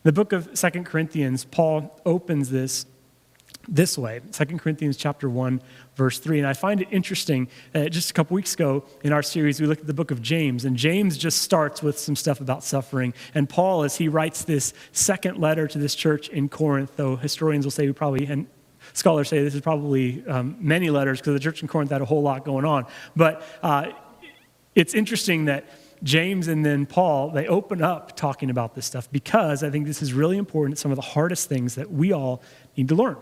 The 0.05 0.13
book 0.13 0.33
of 0.33 0.47
Second 0.53 0.85
Corinthians, 0.85 1.45
Paul 1.45 2.00
opens 2.05 2.50
this 2.50 2.85
this 3.67 3.97
way 3.97 4.21
2 4.31 4.45
corinthians 4.59 4.95
chapter 4.95 5.27
1 5.27 5.59
verse 5.95 6.19
3 6.19 6.38
and 6.38 6.47
i 6.47 6.53
find 6.53 6.81
it 6.81 6.88
interesting 6.91 7.47
uh, 7.74 7.85
just 7.85 8.12
a 8.12 8.13
couple 8.13 8.35
weeks 8.35 8.53
ago 8.53 8.83
in 9.03 9.12
our 9.12 9.24
series 9.24 9.59
we 9.59 9.65
looked 9.65 9.81
at 9.81 9.88
the 9.88 9.93
book 9.93 10.12
of 10.12 10.21
james 10.21 10.65
and 10.65 10.77
james 10.77 11.17
just 11.17 11.41
starts 11.41 11.81
with 11.81 11.97
some 11.97 12.15
stuff 12.15 12.39
about 12.41 12.63
suffering. 12.63 13.12
And 13.33 13.50
paul 13.50 13.81
as 13.81 13.95
he 13.95 14.07
writes 14.07 14.43
this 14.43 14.71
second 14.91 15.39
letter 15.39 15.67
to 15.67 15.79
this 15.79 15.95
church 15.95 16.29
in 16.29 16.47
corinth 16.47 16.91
though 16.95 17.15
historians 17.15 17.65
will 17.65 17.71
say 17.71 17.88
we 17.88 17.93
probably 17.93 18.27
and 18.27 18.45
scholars 18.93 19.29
say 19.29 19.43
this 19.43 19.55
is 19.55 19.62
probably 19.62 20.24
um, 20.27 20.57
many 20.59 20.91
letters 20.91 21.19
because 21.19 21.33
the 21.33 21.39
church 21.39 21.63
in 21.63 21.67
corinth 21.67 21.89
had 21.89 22.01
a 22.01 22.05
whole 22.05 22.21
lot 22.21 22.45
going 22.45 22.65
on. 22.65 22.85
But 23.15 23.43
uh, 23.63 23.91
it's 24.75 24.93
interesting 24.93 25.45
that 25.45 25.65
James 26.05 26.47
and 26.47 26.63
then 26.63 26.85
Paul, 26.85 27.31
they 27.31 27.47
open 27.47 27.81
up 27.81 28.15
talking 28.15 28.50
about 28.50 28.75
this 28.75 28.85
stuff 28.85 29.12
because 29.12 29.63
I 29.63 29.71
think 29.71 29.88
this 29.88 30.01
is 30.01 30.13
really 30.13 30.38
important. 30.38 30.74
It's 30.74 30.81
some 30.81 30.91
of 30.91 30.95
the 30.95 31.01
hardest 31.01 31.50
things 31.50 31.75
that 31.75 31.91
we 31.91 32.13
all 32.13 32.41
need 32.77 32.88
to 32.89 32.95
learn. 32.95 33.17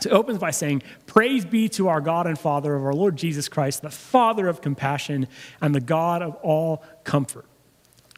So 0.00 0.10
it 0.10 0.12
opens 0.12 0.38
by 0.38 0.50
saying, 0.50 0.82
Praise 1.06 1.44
be 1.44 1.68
to 1.70 1.88
our 1.88 2.00
God 2.00 2.26
and 2.26 2.38
Father 2.38 2.74
of 2.74 2.84
our 2.84 2.94
Lord 2.94 3.16
Jesus 3.16 3.48
Christ, 3.48 3.82
the 3.82 3.90
Father 3.90 4.48
of 4.48 4.60
compassion 4.60 5.28
and 5.60 5.74
the 5.74 5.80
God 5.80 6.20
of 6.20 6.34
all 6.36 6.82
comfort 7.04 7.46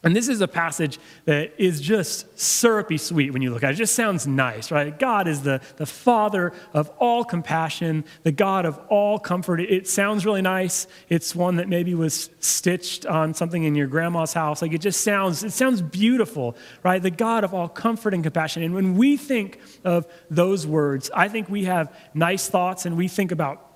and 0.04 0.16
this 0.16 0.28
is 0.28 0.40
a 0.40 0.48
passage 0.48 0.98
that 1.26 1.54
is 1.58 1.80
just 1.80 2.38
syrupy 2.38 2.98
sweet 2.98 3.32
when 3.32 3.40
you 3.40 3.52
look 3.52 3.62
at 3.62 3.70
it. 3.70 3.74
It 3.74 3.76
just 3.76 3.94
sounds 3.94 4.26
nice, 4.26 4.72
right? 4.72 4.98
God 4.98 5.28
is 5.28 5.42
the, 5.42 5.60
the 5.76 5.86
Father 5.86 6.52
of 6.74 6.88
all 6.98 7.24
compassion, 7.24 8.04
the 8.24 8.32
God 8.32 8.66
of 8.66 8.78
all 8.88 9.20
comfort. 9.20 9.60
It 9.60 9.86
sounds 9.86 10.26
really 10.26 10.42
nice. 10.42 10.88
It's 11.08 11.36
one 11.36 11.56
that 11.56 11.68
maybe 11.68 11.94
was 11.94 12.30
stitched 12.40 13.06
on 13.06 13.32
something 13.32 13.62
in 13.62 13.76
your 13.76 13.86
grandma's 13.86 14.32
house. 14.32 14.60
Like 14.60 14.72
it 14.72 14.80
just 14.80 15.02
sounds, 15.02 15.44
it 15.44 15.52
sounds 15.52 15.80
beautiful, 15.80 16.56
right? 16.82 17.00
The 17.00 17.10
God 17.10 17.44
of 17.44 17.54
all 17.54 17.68
comfort 17.68 18.12
and 18.12 18.24
compassion. 18.24 18.64
And 18.64 18.74
when 18.74 18.96
we 18.96 19.16
think 19.16 19.60
of 19.84 20.08
those 20.28 20.66
words, 20.66 21.12
I 21.14 21.28
think 21.28 21.48
we 21.48 21.64
have 21.64 21.94
nice 22.12 22.48
thoughts 22.48 22.86
and 22.86 22.96
we 22.96 23.06
think 23.06 23.30
about 23.30 23.68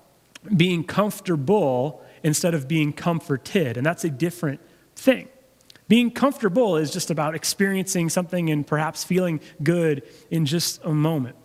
being 0.57 0.83
comfortable 0.83 2.03
instead 2.21 2.53
of 2.53 2.67
being 2.67 2.91
comforted. 2.91 3.77
And 3.77 3.85
that's 3.85 4.03
a 4.03 4.09
different 4.09 4.59
thing. 4.97 5.29
Being 5.87 6.11
comfortable 6.11 6.75
is 6.77 6.91
just 6.91 7.11
about 7.11 7.35
experiencing 7.35 8.09
something 8.09 8.49
and 8.49 8.65
perhaps 8.67 9.03
feeling 9.03 9.39
good 9.63 10.03
in 10.29 10.45
just 10.45 10.83
a 10.83 10.93
moment. 10.93 11.35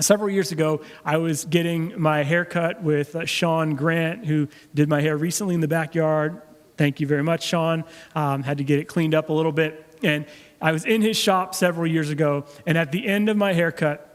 Several 0.00 0.30
years 0.30 0.50
ago, 0.50 0.80
I 1.04 1.18
was 1.18 1.44
getting 1.44 2.00
my 2.00 2.22
hair 2.22 2.44
cut 2.44 2.82
with 2.82 3.14
uh, 3.14 3.26
Sean 3.26 3.76
Grant, 3.76 4.26
who 4.26 4.48
did 4.74 4.88
my 4.88 5.00
hair 5.00 5.16
recently 5.16 5.54
in 5.54 5.60
the 5.60 5.68
backyard. 5.68 6.42
Thank 6.76 6.98
you 6.98 7.06
very 7.06 7.22
much, 7.22 7.44
Sean. 7.44 7.84
Um, 8.16 8.42
had 8.42 8.58
to 8.58 8.64
get 8.64 8.80
it 8.80 8.86
cleaned 8.86 9.14
up 9.14 9.28
a 9.28 9.32
little 9.32 9.52
bit. 9.52 9.98
And 10.02 10.26
I 10.60 10.72
was 10.72 10.84
in 10.84 11.00
his 11.00 11.16
shop 11.16 11.54
several 11.54 11.86
years 11.86 12.10
ago, 12.10 12.46
and 12.66 12.76
at 12.76 12.90
the 12.90 13.06
end 13.06 13.28
of 13.28 13.36
my 13.36 13.52
haircut, 13.52 14.13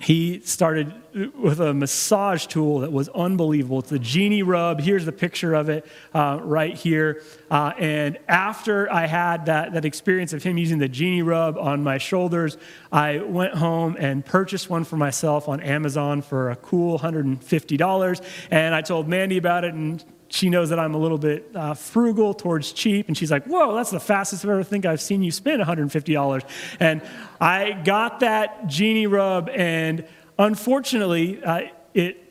he 0.00 0.40
started 0.40 0.94
with 1.34 1.60
a 1.60 1.74
massage 1.74 2.46
tool 2.46 2.80
that 2.80 2.92
was 2.92 3.08
unbelievable. 3.10 3.80
It's 3.80 3.90
the 3.90 3.98
Jeanie 3.98 4.42
Rub. 4.42 4.80
Here's 4.80 5.04
the 5.04 5.12
picture 5.12 5.54
of 5.54 5.68
it 5.68 5.86
uh, 6.14 6.38
right 6.42 6.74
here. 6.74 7.22
Uh, 7.50 7.72
and 7.78 8.18
after 8.28 8.90
I 8.92 9.06
had 9.06 9.46
that, 9.46 9.72
that 9.72 9.84
experience 9.84 10.32
of 10.32 10.42
him 10.42 10.56
using 10.56 10.78
the 10.78 10.88
Jeanie 10.88 11.22
Rub 11.22 11.58
on 11.58 11.82
my 11.82 11.98
shoulders, 11.98 12.56
I 12.92 13.18
went 13.18 13.54
home 13.54 13.96
and 13.98 14.24
purchased 14.24 14.70
one 14.70 14.84
for 14.84 14.96
myself 14.96 15.48
on 15.48 15.60
Amazon 15.60 16.22
for 16.22 16.50
a 16.50 16.56
cool 16.56 16.98
$150. 16.98 18.24
And 18.50 18.74
I 18.74 18.82
told 18.82 19.08
Mandy 19.08 19.36
about 19.36 19.64
it, 19.64 19.74
and 19.74 20.04
she 20.28 20.50
knows 20.50 20.68
that 20.70 20.78
I'm 20.78 20.94
a 20.94 20.98
little 20.98 21.18
bit 21.18 21.50
uh, 21.54 21.74
frugal 21.74 22.34
towards 22.34 22.72
cheap, 22.72 23.08
and 23.08 23.16
she's 23.16 23.30
like, 23.30 23.44
Whoa, 23.46 23.74
that's 23.74 23.90
the 23.90 24.00
fastest 24.00 24.44
I've 24.44 24.50
ever 24.50 24.62
think 24.62 24.86
I've 24.86 25.00
seen 25.00 25.22
you 25.22 25.30
spend 25.30 25.62
$150. 25.62 26.44
And 26.80 27.02
I 27.40 27.72
got 27.72 28.20
that 28.20 28.66
Jeanie 28.66 29.06
Rub, 29.06 29.48
and 29.48 30.06
unfortunately, 30.38 31.42
uh, 31.42 31.62
it 31.94 32.27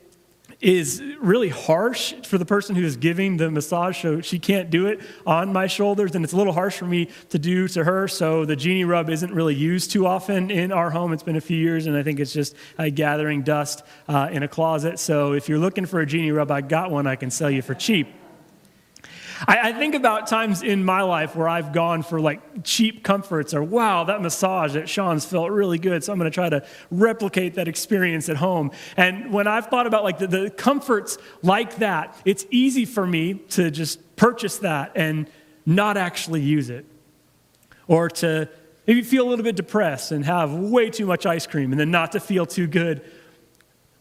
is 0.59 1.03
really 1.19 1.49
harsh 1.49 2.15
for 2.25 2.37
the 2.37 2.45
person 2.45 2.75
who 2.75 2.83
is 2.83 2.97
giving 2.97 3.37
the 3.37 3.51
massage. 3.51 4.01
So 4.01 4.21
she 4.21 4.39
can't 4.39 4.69
do 4.69 4.87
it 4.87 5.01
on 5.25 5.53
my 5.53 5.67
shoulders, 5.67 6.15
and 6.15 6.23
it's 6.23 6.33
a 6.33 6.37
little 6.37 6.53
harsh 6.53 6.77
for 6.77 6.85
me 6.85 7.09
to 7.29 7.37
do 7.37 7.67
to 7.69 7.83
her. 7.83 8.07
So 8.07 8.43
the 8.45 8.55
Jeanie 8.55 8.83
Rub 8.83 9.09
isn't 9.09 9.33
really 9.33 9.55
used 9.55 9.91
too 9.91 10.07
often 10.07 10.49
in 10.49 10.71
our 10.71 10.89
home. 10.89 11.13
It's 11.13 11.23
been 11.23 11.35
a 11.35 11.41
few 11.41 11.57
years, 11.57 11.85
and 11.85 11.95
I 11.95 12.03
think 12.03 12.19
it's 12.19 12.33
just 12.33 12.55
gathering 12.95 13.43
dust 13.43 13.83
uh, 14.07 14.29
in 14.31 14.43
a 14.43 14.47
closet. 14.47 14.99
So 14.99 15.33
if 15.33 15.47
you're 15.47 15.59
looking 15.59 15.85
for 15.85 15.99
a 15.99 16.05
Jeanie 16.05 16.31
Rub, 16.31 16.49
I 16.49 16.61
got 16.61 16.89
one 16.89 17.05
I 17.05 17.15
can 17.15 17.29
sell 17.29 17.51
you 17.51 17.61
for 17.61 17.75
cheap. 17.75 18.07
I, 19.46 19.70
I, 19.70 19.74
think 19.74 19.94
about 19.94 20.27
times 20.27 20.63
in 20.63 20.84
my 20.84 21.01
life 21.01 21.36
where 21.36 21.50
I've 21.50 21.74
gone 21.74 22.01
for 22.01 22.20
like 22.20 22.63
cheap 22.63 23.03
comforts 23.03 23.53
or, 23.53 23.62
wow, 23.62 24.06
that 24.06 24.22
massage 24.22 24.75
at 24.75 24.88
Sean's 24.88 25.25
felt 25.25 25.51
really 25.51 25.77
good. 25.77 26.03
So 26.03 26.13
I'm 26.13 26.20
going 26.20 26.32
to 26.32 26.34
try 26.34 26.50
to 26.50 26.65
replicate 26.89 27.56
that 27.56 27.67
experience 27.67 28.29
at 28.29 28.38
home. 28.38 28.72
And 28.96 29.34
when 29.34 29.48
I've 29.48 29.67
thought 29.67 29.86
about 29.86 30.03
like 30.03 30.17
the, 30.17 30.27
the 30.27 30.50
comforts 30.50 31.17
like 31.44 31.77
that, 31.77 32.15
it's 32.25 32.46
easy 32.50 32.86
for 32.86 33.06
me 33.06 33.36
to 33.50 33.70
just 33.70 34.15
purchase 34.15 34.60
that 34.60 34.94
and 34.96 35.29
not 35.65 35.98
actually 35.98 36.41
use 36.41 36.70
it. 36.70 36.86
Or 37.88 38.10
to 38.10 38.50
maybe 38.86 39.01
feel 39.01 39.27
a 39.27 39.29
little 39.29 39.44
bit 39.44 39.56
depressed 39.56 40.12
and 40.12 40.25
have 40.25 40.53
way 40.53 40.89
too 40.89 41.06
much 41.06 41.25
ice 41.25 41.46
cream 41.46 41.72
and 41.72 41.79
then 41.79 41.91
not 41.91 42.13
to 42.13 42.20
feel 42.20 42.46
too 42.46 42.67
good 42.67 43.01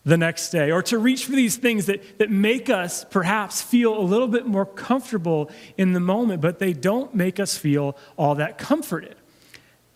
the 0.06 0.16
next 0.16 0.50
day, 0.50 0.70
or 0.70 0.82
to 0.82 0.98
reach 0.98 1.24
for 1.24 1.32
these 1.32 1.56
things 1.56 1.86
that, 1.86 2.18
that 2.18 2.30
make 2.30 2.70
us 2.70 3.04
perhaps 3.10 3.60
feel 3.60 3.98
a 3.98 4.00
little 4.00 4.28
bit 4.28 4.46
more 4.46 4.64
comfortable 4.64 5.50
in 5.76 5.94
the 5.94 6.00
moment, 6.00 6.40
but 6.40 6.60
they 6.60 6.72
don't 6.72 7.12
make 7.12 7.40
us 7.40 7.58
feel 7.58 7.96
all 8.16 8.36
that 8.36 8.56
comforted. 8.56 9.16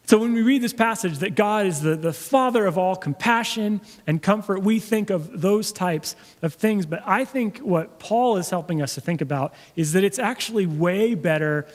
So 0.07 0.19
when 0.19 0.33
we 0.33 0.43
read 0.43 0.63
this 0.63 0.73
passage 0.73 1.19
that 1.19 1.37
God 1.37 1.67
is 1.67 1.83
the, 1.83 1.95
the 1.95 2.13
Father 2.13 2.67
of 2.67 2.77
all 2.77 2.97
compassion 2.97 3.81
and 4.05 4.21
comfort, 4.21 4.65
we 4.65 4.81
think 4.81 5.11
of 5.11 5.41
those 5.41 5.71
types 5.71 6.17
of 6.43 6.55
things. 6.55 6.87
But 6.87 7.05
I 7.07 7.25
think 7.25 7.59
what 7.59 8.01
Paul 8.01 8.37
is 8.37 8.51
helping 8.51 8.83
us 8.83 8.97
to 8.97 9.01
think 9.01 9.21
about 9.21 9.55
is 9.77 9.93
that 9.93 10.03
it's 10.03 10.19
actually 10.19 10.67
way 10.67 11.15
better, 11.15 11.69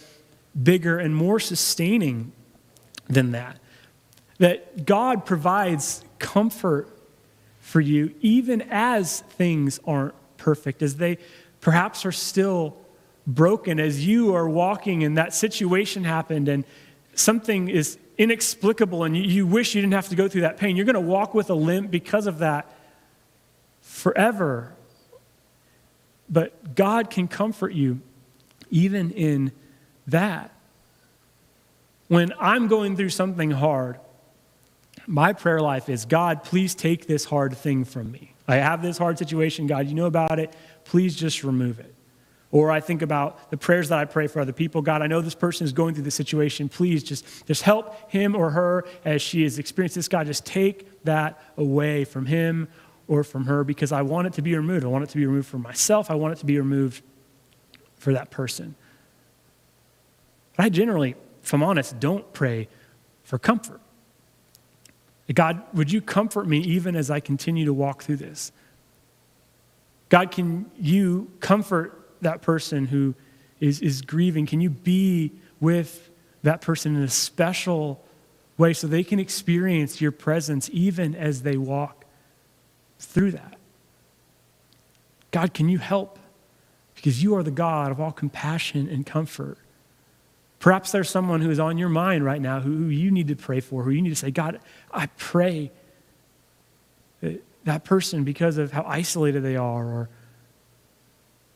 bigger, 0.61 0.99
and 0.99 1.15
more 1.15 1.39
sustaining 1.39 2.33
than 3.07 3.31
that. 3.31 3.57
That 4.39 4.85
God 4.85 5.25
provides 5.25 6.03
comfort 6.19 6.89
for 7.65 7.81
you, 7.81 8.13
even 8.21 8.61
as 8.69 9.21
things 9.21 9.79
aren't 9.87 10.13
perfect, 10.37 10.83
as 10.83 10.97
they 10.97 11.17
perhaps 11.61 12.05
are 12.05 12.11
still 12.11 12.77
broken, 13.25 13.79
as 13.79 14.05
you 14.05 14.35
are 14.35 14.47
walking 14.47 15.03
and 15.03 15.17
that 15.17 15.33
situation 15.33 16.03
happened 16.03 16.47
and 16.47 16.63
something 17.15 17.67
is 17.67 17.97
inexplicable 18.19 19.03
and 19.03 19.17
you, 19.17 19.47
wish 19.47 19.73
you 19.73 19.81
didn't 19.81 19.95
have 19.95 20.09
to 20.09 20.15
go 20.15 20.27
through 20.27 20.41
that 20.41 20.57
pain. 20.57 20.75
You're 20.75 20.85
going 20.85 20.93
to 20.93 21.01
walk 21.01 21.33
with 21.33 21.49
a 21.49 21.55
limp 21.55 21.89
because 21.89 22.27
of 22.27 22.37
that 22.37 22.71
forever. 23.81 24.71
But 26.29 26.75
God 26.75 27.09
can 27.09 27.27
comfort 27.27 27.73
you 27.73 27.99
even 28.69 29.09
in 29.09 29.51
that. 30.05 30.51
When 32.09 32.31
I'm 32.39 32.67
going 32.67 32.95
through 32.95 33.09
something 33.09 33.49
hard, 33.49 33.99
my 35.07 35.33
prayer 35.33 35.59
life 35.59 35.89
is 35.89 36.05
God, 36.05 36.43
please 36.43 36.75
take 36.75 37.07
this 37.07 37.25
hard 37.25 37.55
thing 37.57 37.85
from 37.85 38.11
me. 38.11 38.33
I 38.47 38.55
have 38.55 38.81
this 38.81 38.97
hard 38.97 39.17
situation. 39.17 39.67
God, 39.67 39.87
you 39.87 39.95
know 39.95 40.05
about 40.05 40.39
it. 40.39 40.55
Please 40.83 41.15
just 41.15 41.43
remove 41.43 41.79
it. 41.79 41.93
Or 42.51 42.71
I 42.71 42.79
think 42.79 43.01
about 43.01 43.51
the 43.51 43.57
prayers 43.57 43.89
that 43.89 43.99
I 43.99 44.05
pray 44.05 44.27
for 44.27 44.39
other 44.39 44.53
people. 44.53 44.81
God, 44.81 45.01
I 45.01 45.07
know 45.07 45.19
this 45.19 45.35
person 45.35 45.65
is 45.65 45.73
going 45.73 45.93
through 45.93 46.03
this 46.03 46.15
situation. 46.15 46.69
Please 46.69 47.03
just, 47.03 47.45
just 47.47 47.63
help 47.63 48.09
him 48.09 48.35
or 48.35 48.51
her 48.51 48.85
as 49.03 49.21
she 49.21 49.43
has 49.43 49.59
experienced 49.59 49.95
this. 49.95 50.07
God, 50.07 50.27
just 50.27 50.45
take 50.45 51.03
that 51.03 51.41
away 51.57 52.05
from 52.05 52.27
him 52.27 52.69
or 53.07 53.23
from 53.23 53.45
her 53.45 53.63
because 53.63 53.91
I 53.91 54.03
want 54.03 54.27
it 54.27 54.33
to 54.33 54.41
be 54.41 54.55
removed. 54.55 54.85
I 54.85 54.87
want 54.87 55.03
it 55.03 55.09
to 55.09 55.17
be 55.17 55.25
removed 55.25 55.47
for 55.47 55.57
myself. 55.57 56.09
I 56.09 56.15
want 56.15 56.33
it 56.33 56.39
to 56.39 56.45
be 56.45 56.57
removed 56.57 57.03
for 57.97 58.13
that 58.13 58.29
person. 58.29 58.75
But 60.55 60.67
I 60.67 60.69
generally, 60.69 61.15
if 61.43 61.53
I'm 61.53 61.63
honest, 61.63 61.99
don't 61.99 62.31
pray 62.31 62.69
for 63.23 63.37
comfort. 63.37 63.81
God, 65.33 65.63
would 65.73 65.91
you 65.91 66.01
comfort 66.01 66.47
me 66.47 66.59
even 66.59 66.95
as 66.95 67.09
I 67.09 67.19
continue 67.19 67.65
to 67.65 67.73
walk 67.73 68.03
through 68.03 68.17
this? 68.17 68.51
God, 70.09 70.31
can 70.31 70.69
you 70.77 71.31
comfort 71.39 72.09
that 72.21 72.41
person 72.41 72.85
who 72.85 73.15
is, 73.59 73.81
is 73.81 74.01
grieving? 74.01 74.45
Can 74.45 74.61
you 74.61 74.69
be 74.69 75.31
with 75.59 76.09
that 76.43 76.61
person 76.61 76.95
in 76.95 77.01
a 77.01 77.09
special 77.09 78.05
way 78.57 78.73
so 78.73 78.85
they 78.87 79.03
can 79.03 79.19
experience 79.19 79.99
your 79.99 80.11
presence 80.11 80.69
even 80.71 81.15
as 81.15 81.41
they 81.41 81.57
walk 81.57 82.05
through 82.99 83.31
that? 83.31 83.57
God, 85.31 85.53
can 85.53 85.67
you 85.67 85.79
help? 85.79 86.19
Because 86.93 87.23
you 87.23 87.35
are 87.35 87.43
the 87.43 87.51
God 87.51 87.91
of 87.91 87.99
all 87.99 88.11
compassion 88.11 88.87
and 88.87 89.05
comfort. 89.05 89.57
Perhaps 90.65 90.91
there's 90.91 91.11
someone 91.11 91.41
who 91.41 91.51
is 91.51 91.59
on 91.59 91.77
your 91.77 91.89
mind 91.89 92.25
right 92.25 92.41
now 92.41 92.59
who, 92.59 92.87
you 92.87 93.11
need 93.11 93.27
to 93.27 93.35
pray 93.35 93.59
for, 93.59 93.83
who 93.83 93.91
you 93.91 94.01
need 94.01 94.09
to 94.09 94.15
say, 94.15 94.31
God, 94.31 94.59
I 94.91 95.05
pray 95.15 95.71
that 97.21 97.43
that 97.65 97.83
person, 97.83 98.23
because 98.23 98.57
of 98.57 98.71
how 98.71 98.83
isolated 98.87 99.41
they 99.41 99.57
are 99.57 99.85
or 99.85 100.09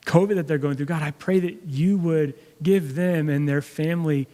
COVID 0.06 0.36
that 0.36 0.48
they're 0.48 0.60
going 0.60 0.78
through, 0.78 0.86
God, 0.86 1.02
I 1.02 1.10
pray 1.10 1.40
that 1.40 1.64
you 1.66 1.98
would 1.98 2.36
give 2.62 2.94
them 2.94 3.30
and 3.30 3.50
their 3.50 3.64
family 3.64 4.28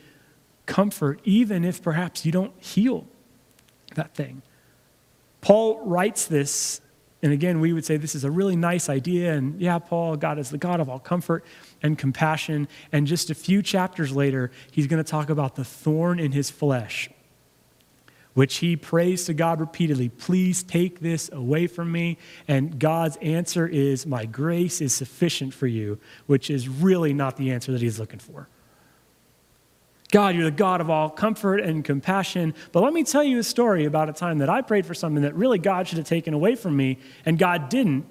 comfort, 0.66 1.22
even 1.24 1.64
if 1.64 1.82
perhaps 1.82 2.26
you 2.26 2.34
don't 2.34 2.52
heal 2.62 3.08
that 3.94 4.14
thing. 4.14 4.42
Paul 5.40 5.86
writes 5.86 6.26
this 6.26 6.82
and 7.22 7.34
again, 7.34 7.60
we 7.60 7.74
would 7.74 7.86
say 7.86 7.98
this 7.98 8.16
is 8.16 8.24
a 8.24 8.32
really 8.32 8.56
nice 8.56 8.90
idea. 8.90 9.34
And 9.34 9.60
yeah, 9.60 9.80
Paul, 9.80 10.16
God 10.16 10.38
is 10.38 10.50
the 10.50 10.58
God 10.58 10.80
of 10.80 10.90
all 10.90 11.00
comfort 11.00 11.46
and 11.82 11.98
compassion. 11.98 12.68
And 12.92 13.08
just 13.08 13.30
a 13.30 13.36
few 13.36 13.62
chapters 13.62 14.12
later, 14.12 14.52
he's 14.72 14.88
going 14.88 15.04
to 15.04 15.10
talk 15.10 15.30
about 15.30 15.56
the 15.56 15.64
thorn 15.64 16.20
in 16.20 16.34
his 16.34 16.50
flesh, 16.52 17.10
which 18.34 18.58
he 18.58 18.76
prays 18.76 19.26
to 19.26 19.34
God 19.34 19.60
repeatedly 19.60 20.10
Please 20.10 20.62
take 20.62 21.00
this 21.00 21.32
away 21.32 21.68
from 21.68 21.92
me. 21.92 22.18
And 22.48 22.78
God's 22.80 23.18
answer 23.18 23.66
is, 23.66 24.06
My 24.06 24.26
grace 24.26 24.82
is 24.82 24.94
sufficient 24.94 25.54
for 25.54 25.68
you, 25.68 26.00
which 26.28 26.50
is 26.50 26.68
really 26.68 27.14
not 27.14 27.38
the 27.38 27.52
answer 27.52 27.72
that 27.72 27.82
he's 27.82 27.98
looking 27.98 28.20
for. 28.20 28.50
God, 30.16 30.34
you're 30.34 30.46
the 30.46 30.52
God 30.52 30.80
of 30.80 30.90
all 30.90 31.10
comfort 31.10 31.58
and 31.58 31.84
compassion. 31.84 32.54
But 32.72 32.82
let 32.84 32.94
me 32.94 33.04
tell 33.04 33.22
you 33.22 33.40
a 33.40 33.44
story 33.44 33.84
about 33.84 34.08
a 34.08 34.14
time 34.14 34.38
that 34.38 34.50
I 34.50 34.62
prayed 34.62 34.86
for 34.86 34.94
something 34.94 35.24
that 35.24 35.36
really 35.36 35.60
God 35.60 35.90
should 35.90 35.98
have 35.98 36.08
taken 36.08 36.34
away 36.34 36.56
from 36.56 36.78
me, 36.78 37.00
and 37.26 37.38
God 37.38 37.68
didn't, 37.68 38.06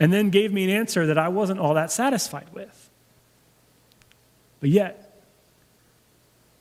and 0.00 0.10
then 0.10 0.30
gave 0.30 0.54
me 0.54 0.64
an 0.64 0.70
answer 0.70 1.04
that 1.08 1.18
I 1.18 1.28
wasn't 1.28 1.60
all 1.60 1.74
that 1.74 1.92
satisfied 1.92 2.46
with. 2.54 2.88
But 4.60 4.70
yet, 4.70 5.22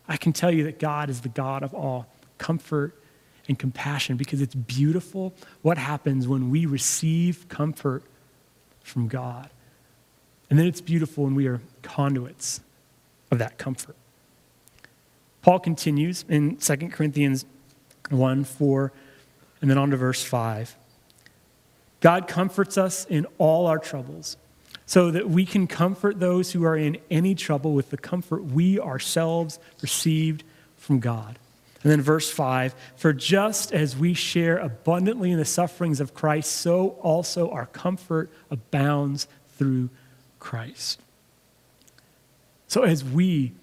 I 0.06 0.18
can 0.18 0.34
tell 0.34 0.51
you 0.51 0.65
that 0.65 0.79
God 0.79 1.10
is 1.10 1.22
the 1.22 1.29
God 1.29 1.63
of 1.63 1.74
all 1.74 2.06
comfort 2.38 3.01
and 3.48 3.58
compassion 3.58 4.18
because 4.18 4.41
it's 4.41 4.53
beautiful 4.53 5.34
what 5.62 5.77
happens 5.77 6.27
when 6.27 6.50
we 6.50 6.65
receive 6.65 7.48
comfort 7.48 8.03
from 8.84 9.08
God. 9.08 9.50
And 10.50 10.60
then 10.60 10.68
it's 10.68 10.82
beautiful 10.82 11.24
when 11.24 11.36
we 11.36 11.48
are 11.48 11.62
conduits 11.84 12.60
of 13.32 13.38
that 13.38 13.58
comfort. 13.58 13.96
Paul 15.41 15.60
continues 15.60 16.25
in 16.27 16.58
2 16.58 16.75
Corinthians 16.89 17.46
1 18.10 18.43
4, 18.43 18.91
and 19.62 19.69
then 19.69 19.77
on 19.77 19.91
to 19.91 19.98
verse 19.98 20.24
5. 20.24 20.75
God 22.01 22.27
comforts 22.27 22.77
us 22.77 23.05
in 23.05 23.25
all 23.38 23.67
our 23.67 23.79
troubles 23.79 24.38
so 24.86 25.12
that 25.12 25.29
we 25.29 25.46
can 25.46 25.67
comfort 25.67 26.19
those 26.19 26.51
who 26.51 26.63
are 26.63 26.75
in 26.75 26.98
any 27.12 27.36
trouble 27.36 27.74
with 27.74 27.89
the 27.89 27.98
comfort 27.98 28.43
we 28.46 28.79
ourselves 28.79 29.60
received 29.81 30.43
from 30.77 31.00
God. 31.00 31.38
And 31.84 31.91
then 31.91 32.01
verse 32.01 32.29
5 32.29 32.74
For 32.96 33.13
just 33.13 33.72
as 33.72 33.96
we 33.96 34.13
share 34.13 34.58
abundantly 34.58 35.31
in 35.31 35.38
the 35.38 35.46
sufferings 35.46 36.00
of 36.00 36.13
Christ, 36.13 36.51
so 36.51 36.89
also 37.01 37.50
our 37.51 37.67
comfort 37.67 38.29
abounds 38.50 39.27
through 39.58 39.89
Christ. 40.39 41.01
So 42.67 42.84
as 42.84 43.03
we 43.03 43.53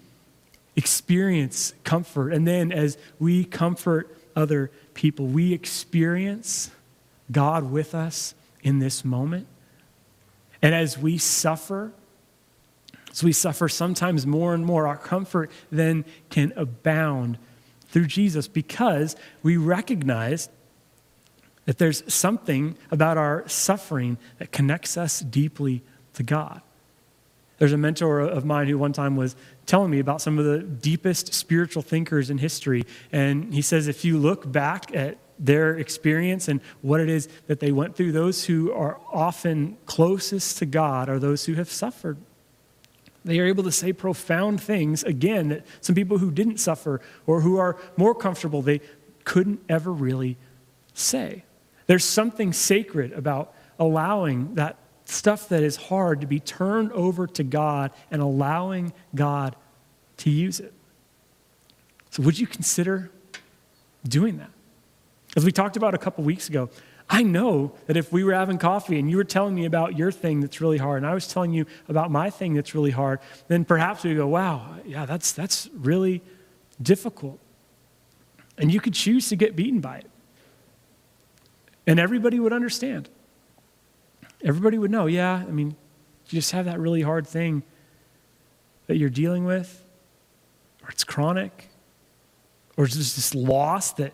experience 0.77 1.73
comfort, 1.83 2.31
and 2.31 2.47
then 2.47 2.71
as 2.71 2.97
we 3.19 3.43
comfort 3.43 4.15
other 4.35 4.71
people, 4.93 5.25
we 5.25 5.51
experience 5.51 6.71
God 7.31 7.69
with 7.69 7.93
us 7.93 8.35
in 8.61 8.79
this 8.79 9.03
moment. 9.03 9.47
And 10.61 10.73
as 10.73 10.97
we 10.97 11.17
suffer, 11.17 11.91
as 13.11 13.23
we 13.23 13.31
suffer 13.31 13.67
sometimes 13.67 14.25
more 14.27 14.53
and 14.53 14.65
more, 14.65 14.87
our 14.87 14.97
comfort 14.97 15.51
then 15.71 16.05
can 16.29 16.53
abound 16.55 17.39
through 17.87 18.05
Jesus 18.05 18.47
because 18.47 19.15
we 19.41 19.57
recognize 19.57 20.49
that 21.65 21.79
there's 21.79 22.03
something 22.11 22.77
about 22.91 23.17
our 23.17 23.47
suffering 23.47 24.17
that 24.37 24.51
connects 24.51 24.95
us 24.95 25.19
deeply 25.19 25.83
to 26.13 26.23
God. 26.23 26.61
There's 27.57 27.73
a 27.73 27.77
mentor 27.77 28.19
of 28.19 28.45
mine 28.45 28.67
who 28.67 28.77
one 28.77 28.93
time 28.93 29.15
was 29.15 29.35
telling 29.65 29.89
me 29.89 29.99
about 29.99 30.21
some 30.21 30.37
of 30.37 30.45
the 30.45 30.59
deepest 30.59 31.33
spiritual 31.33 31.81
thinkers 31.81 32.29
in 32.29 32.37
history. 32.37 32.85
And 33.11 33.53
he 33.53 33.61
says 33.61 33.87
if 33.87 34.05
you 34.05 34.17
look 34.17 34.51
back 34.51 34.95
at 34.95 35.17
their 35.39 35.77
experience 35.77 36.47
and 36.47 36.61
what 36.81 36.99
it 36.99 37.09
is 37.09 37.27
that 37.47 37.59
they 37.59 37.71
went 37.71 37.95
through, 37.95 38.11
those 38.11 38.45
who 38.45 38.71
are 38.71 38.99
often 39.11 39.77
closest 39.85 40.57
to 40.59 40.65
God 40.65 41.09
are 41.09 41.19
those 41.19 41.45
who 41.45 41.53
have 41.55 41.69
suffered. 41.69 42.17
They 43.25 43.39
are 43.39 43.45
able 43.45 43.63
to 43.63 43.71
say 43.71 43.91
profound 43.91 44.61
things, 44.61 45.03
again, 45.03 45.49
that 45.49 45.65
some 45.81 45.95
people 45.95 46.19
who 46.19 46.31
didn't 46.31 46.57
suffer 46.57 47.01
or 47.25 47.41
who 47.41 47.57
are 47.57 47.77
more 47.97 48.15
comfortable, 48.15 48.61
they 48.61 48.81
couldn't 49.25 49.59
ever 49.67 49.91
really 49.91 50.37
say. 50.93 51.43
There's 51.87 52.05
something 52.05 52.53
sacred 52.53 53.11
about 53.13 53.53
allowing 53.79 54.55
that 54.55 54.77
stuff 55.09 55.49
that 55.49 55.63
is 55.63 55.75
hard 55.75 56.21
to 56.21 56.27
be 56.27 56.39
turned 56.39 56.91
over 56.91 57.27
to 57.27 57.43
God 57.43 57.91
and 58.11 58.21
allowing 58.21 58.93
God 59.15 59.55
to 60.17 60.29
use 60.29 60.59
it. 60.59 60.73
So, 62.11 62.23
would 62.23 62.37
you 62.37 62.47
consider 62.47 63.11
doing 64.07 64.37
that? 64.37 64.51
As 65.35 65.45
we 65.45 65.51
talked 65.51 65.77
about 65.77 65.93
a 65.93 65.97
couple 65.97 66.23
weeks 66.23 66.49
ago, 66.49 66.69
I 67.09 67.23
know 67.23 67.73
that 67.85 67.95
if 67.95 68.11
we 68.11 68.23
were 68.23 68.33
having 68.33 68.57
coffee 68.57 68.99
and 68.99 69.09
you 69.09 69.17
were 69.17 69.23
telling 69.23 69.55
me 69.55 69.65
about 69.65 69.97
your 69.97 70.11
thing 70.11 70.41
that's 70.41 70.59
really 70.59 70.77
hard, 70.77 70.97
and 70.97 71.05
I 71.09 71.13
was 71.13 71.27
telling 71.27 71.53
you 71.53 71.65
about 71.87 72.11
my 72.11 72.29
thing 72.29 72.53
that's 72.53 72.75
really 72.75 72.91
hard, 72.91 73.19
then 73.47 73.63
perhaps 73.63 74.03
we 74.03 74.13
go, 74.15 74.27
wow, 74.27 74.75
yeah, 74.85 75.05
that's, 75.05 75.31
that's 75.31 75.69
really 75.73 76.21
difficult. 76.81 77.39
And 78.57 78.73
you 78.73 78.81
could 78.81 78.93
choose 78.93 79.29
to 79.29 79.35
get 79.35 79.55
beaten 79.55 79.79
by 79.79 79.99
it. 79.99 80.09
And 81.85 81.99
everybody 81.99 82.39
would 82.39 82.51
understand 82.51 83.09
everybody 84.43 84.77
would 84.77 84.91
know, 84.91 85.07
yeah, 85.07 85.35
I 85.35 85.51
mean, 85.51 85.75
you 86.29 86.39
just 86.39 86.51
have 86.51 86.65
that 86.65 86.79
really 86.79 87.01
hard 87.01 87.27
thing 87.27 87.63
that 88.87 88.97
you're 88.97 89.09
dealing 89.09 89.45
with, 89.45 89.83
or 90.83 90.89
it's 90.89 91.03
chronic, 91.03 91.69
or 92.75 92.85
it's 92.85 92.95
just 92.95 93.15
this 93.15 93.33
loss 93.35 93.93
that 93.93 94.13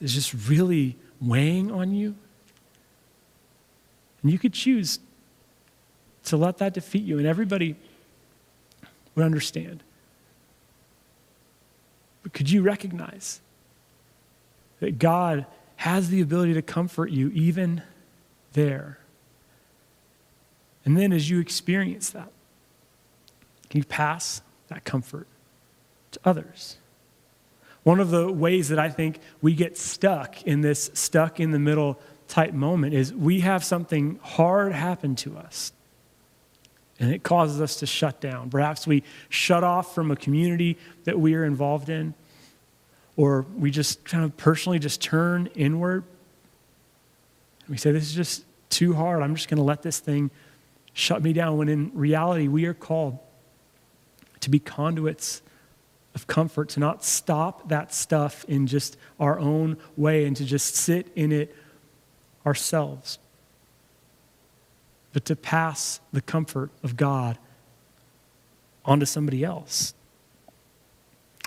is 0.00 0.14
just 0.14 0.48
really 0.48 0.96
weighing 1.20 1.70
on 1.70 1.92
you. 1.92 2.14
And 4.22 4.30
you 4.30 4.38
could 4.38 4.52
choose 4.52 4.98
to 6.24 6.36
let 6.36 6.58
that 6.58 6.74
defeat 6.74 7.04
you, 7.04 7.18
and 7.18 7.26
everybody 7.26 7.76
would 9.14 9.24
understand. 9.24 9.82
But 12.22 12.32
could 12.32 12.50
you 12.50 12.62
recognize 12.62 13.40
that 14.80 14.98
God 14.98 15.46
has 15.76 16.08
the 16.08 16.20
ability 16.20 16.54
to 16.54 16.62
comfort 16.62 17.10
you 17.10 17.30
even 17.30 17.82
there? 18.54 18.98
And 20.84 20.96
then 20.96 21.12
as 21.12 21.30
you 21.30 21.40
experience 21.40 22.10
that, 22.10 22.30
can 23.70 23.78
you 23.78 23.84
pass 23.84 24.42
that 24.68 24.84
comfort 24.84 25.26
to 26.12 26.20
others? 26.24 26.76
One 27.82 28.00
of 28.00 28.10
the 28.10 28.30
ways 28.30 28.68
that 28.70 28.78
I 28.78 28.88
think 28.88 29.18
we 29.42 29.54
get 29.54 29.76
stuck 29.76 30.42
in 30.42 30.62
this 30.62 30.90
stuck 30.94 31.40
in 31.40 31.50
the 31.50 31.58
middle 31.58 31.98
type 32.28 32.54
moment 32.54 32.94
is 32.94 33.12
we 33.12 33.40
have 33.40 33.62
something 33.62 34.18
hard 34.22 34.72
happen 34.72 35.14
to 35.16 35.36
us 35.36 35.72
and 36.98 37.12
it 37.12 37.22
causes 37.22 37.60
us 37.60 37.76
to 37.76 37.86
shut 37.86 38.20
down. 38.20 38.50
Perhaps 38.50 38.86
we 38.86 39.02
shut 39.28 39.64
off 39.64 39.94
from 39.94 40.10
a 40.10 40.16
community 40.16 40.78
that 41.04 41.18
we 41.18 41.34
are 41.34 41.44
involved 41.44 41.88
in, 41.88 42.14
or 43.16 43.46
we 43.56 43.70
just 43.70 44.04
kind 44.04 44.24
of 44.24 44.36
personally 44.36 44.78
just 44.78 45.02
turn 45.02 45.48
inward. 45.54 46.04
And 47.66 47.70
we 47.70 47.76
say, 47.76 47.90
This 47.92 48.04
is 48.04 48.14
just 48.14 48.44
too 48.70 48.94
hard. 48.94 49.22
I'm 49.22 49.34
just 49.34 49.48
going 49.48 49.58
to 49.58 49.64
let 49.64 49.82
this 49.82 49.98
thing 49.98 50.30
shut 50.94 51.22
me 51.22 51.32
down, 51.32 51.58
when 51.58 51.68
in 51.68 51.90
reality, 51.92 52.48
we 52.48 52.64
are 52.64 52.74
called 52.74 53.18
to 54.40 54.48
be 54.48 54.58
conduits 54.58 55.42
of 56.14 56.26
comfort, 56.26 56.68
to 56.70 56.80
not 56.80 57.04
stop 57.04 57.68
that 57.68 57.92
stuff 57.92 58.44
in 58.46 58.66
just 58.66 58.96
our 59.18 59.38
own 59.38 59.76
way 59.96 60.24
and 60.24 60.36
to 60.36 60.44
just 60.44 60.76
sit 60.76 61.10
in 61.16 61.32
it 61.32 61.54
ourselves, 62.46 63.18
but 65.12 65.24
to 65.24 65.34
pass 65.34 66.00
the 66.12 66.20
comfort 66.20 66.70
of 66.82 66.96
God 66.96 67.38
onto 68.84 69.06
somebody 69.06 69.42
else. 69.42 69.94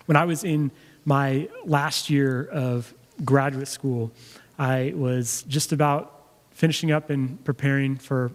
When 0.06 0.18
I 0.18 0.26
was 0.26 0.44
in 0.44 0.72
my 1.06 1.48
last 1.64 2.10
year 2.10 2.44
of 2.52 2.94
graduate 3.24 3.68
school, 3.68 4.12
I 4.60 4.94
was 4.96 5.44
just 5.44 5.72
about 5.72 6.26
finishing 6.52 6.92
up 6.92 7.10
and 7.10 7.42
preparing 7.46 7.96
for 7.96 8.32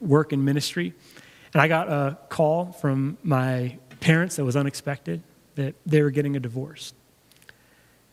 work 0.00 0.32
in 0.32 0.44
ministry. 0.44 0.94
And 1.52 1.62
I 1.62 1.68
got 1.68 1.88
a 1.88 2.18
call 2.28 2.72
from 2.72 3.18
my 3.22 3.78
parents 4.00 4.36
that 4.36 4.44
was 4.44 4.56
unexpected 4.56 5.22
that 5.54 5.74
they 5.86 6.02
were 6.02 6.10
getting 6.10 6.36
a 6.36 6.40
divorce. 6.40 6.92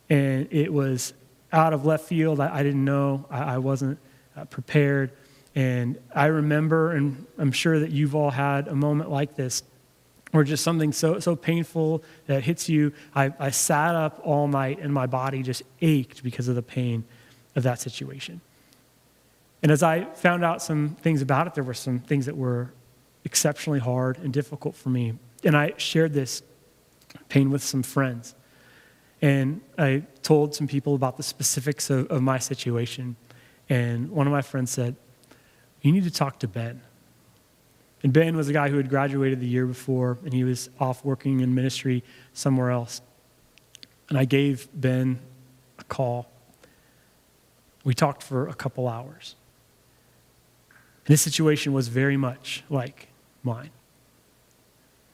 And 0.10 0.48
it 0.52 0.72
was 0.74 1.14
out 1.52 1.74
of 1.74 1.86
left 1.86 2.06
field. 2.06 2.40
I, 2.40 2.58
I 2.60 2.64
didn't 2.64 2.84
know, 2.84 3.26
I, 3.30 3.56
I 3.56 3.58
wasn't 3.58 4.00
uh, 4.36 4.46
prepared. 4.46 5.12
And 5.54 5.98
I 6.14 6.26
remember, 6.26 6.92
and 6.92 7.26
I'm 7.38 7.52
sure 7.52 7.80
that 7.80 7.92
you've 7.92 8.16
all 8.16 8.32
had 8.32 8.68
a 8.68 8.76
moment 8.76 9.10
like 9.10 9.36
this, 9.36 9.64
where 10.32 10.44
just 10.44 10.64
something 10.64 10.92
so, 10.92 11.20
so 11.20 11.36
painful 11.36 12.04
that 12.28 12.44
hits 12.44 12.68
you. 12.68 12.92
I, 13.14 13.32
I 13.40 13.52
sat 13.52 13.96
up 13.96 14.20
all 14.24 14.48
night 14.50 14.80
and 14.80 14.94
my 14.94 15.06
body 15.06 15.44
just 15.44 15.64
ached 15.82 16.24
because 16.24 16.50
of 16.50 16.56
the 16.56 16.62
pain 16.62 17.06
of 17.56 17.64
that 17.64 17.80
situation. 17.80 18.42
And 19.66 19.72
as 19.72 19.82
I 19.82 20.04
found 20.14 20.46
out 20.46 20.62
some 20.62 20.90
things 20.90 21.24
about 21.24 21.48
it, 21.48 21.56
there 21.56 21.64
were 21.64 21.74
some 21.74 21.98
things 21.98 22.28
that 22.28 22.38
were 22.38 22.72
exceptionally 23.24 23.80
hard 23.80 24.20
and 24.20 24.32
difficult 24.32 24.76
for 24.76 24.90
me. 24.90 25.18
And 25.44 25.58
I 25.58 25.74
shared 25.78 26.14
this 26.14 26.44
pain 27.30 27.50
with 27.50 27.64
some 27.64 27.82
friends. 27.82 28.36
And 29.24 29.62
I 29.76 30.04
told 30.22 30.54
some 30.54 30.68
people 30.68 30.94
about 30.94 31.18
the 31.18 31.24
specifics 31.24 31.90
of, 31.90 32.06
of 32.12 32.22
my 32.22 32.38
situation. 32.38 33.16
And 33.68 34.12
one 34.12 34.28
of 34.28 34.32
my 34.32 34.44
friends 34.44 34.70
said, 34.70 34.98
You 35.82 35.92
need 35.92 36.04
to 36.04 36.12
talk 36.12 36.38
to 36.42 36.48
Ben. 36.48 36.80
And 38.04 38.14
Ben 38.14 38.38
was 38.38 38.48
a 38.48 38.54
guy 38.54 38.70
who 38.70 38.78
had 38.78 38.88
graduated 38.88 39.40
the 39.40 39.48
year 39.48 39.66
before, 39.66 40.20
and 40.24 40.32
he 40.32 40.44
was 40.44 40.70
off 40.80 41.04
working 41.04 41.40
in 41.40 41.56
ministry 41.56 42.04
somewhere 42.34 42.70
else. 42.70 43.02
And 44.10 44.18
I 44.20 44.26
gave 44.26 44.68
Ben 44.76 45.22
a 45.80 45.84
call. 45.86 46.30
We 47.84 47.96
talked 47.96 48.22
for 48.22 48.48
a 48.48 48.54
couple 48.54 48.88
hours. 48.88 49.34
And 51.06 51.14
his 51.14 51.22
situation 51.22 51.74
was 51.74 51.88
very 51.88 52.18
much 52.18 52.64
like 52.70 53.10
mine. 53.44 53.70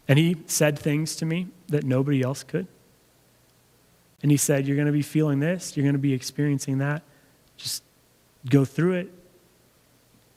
And 0.07 0.17
he 0.17 0.37
said 0.45 0.79
things 0.79 1.15
to 1.17 1.25
me 1.25 1.47
that 1.67 1.83
nobody 1.83 2.21
else 2.21 2.43
could. 2.43 2.67
And 4.21 4.31
he 4.31 4.37
said, 4.37 4.67
You're 4.67 4.75
going 4.75 4.87
to 4.87 4.93
be 4.93 5.01
feeling 5.01 5.39
this, 5.39 5.75
you're 5.75 5.83
going 5.83 5.93
to 5.93 5.99
be 5.99 6.13
experiencing 6.13 6.77
that. 6.79 7.03
Just 7.57 7.83
go 8.49 8.65
through 8.65 8.93
it. 8.93 9.11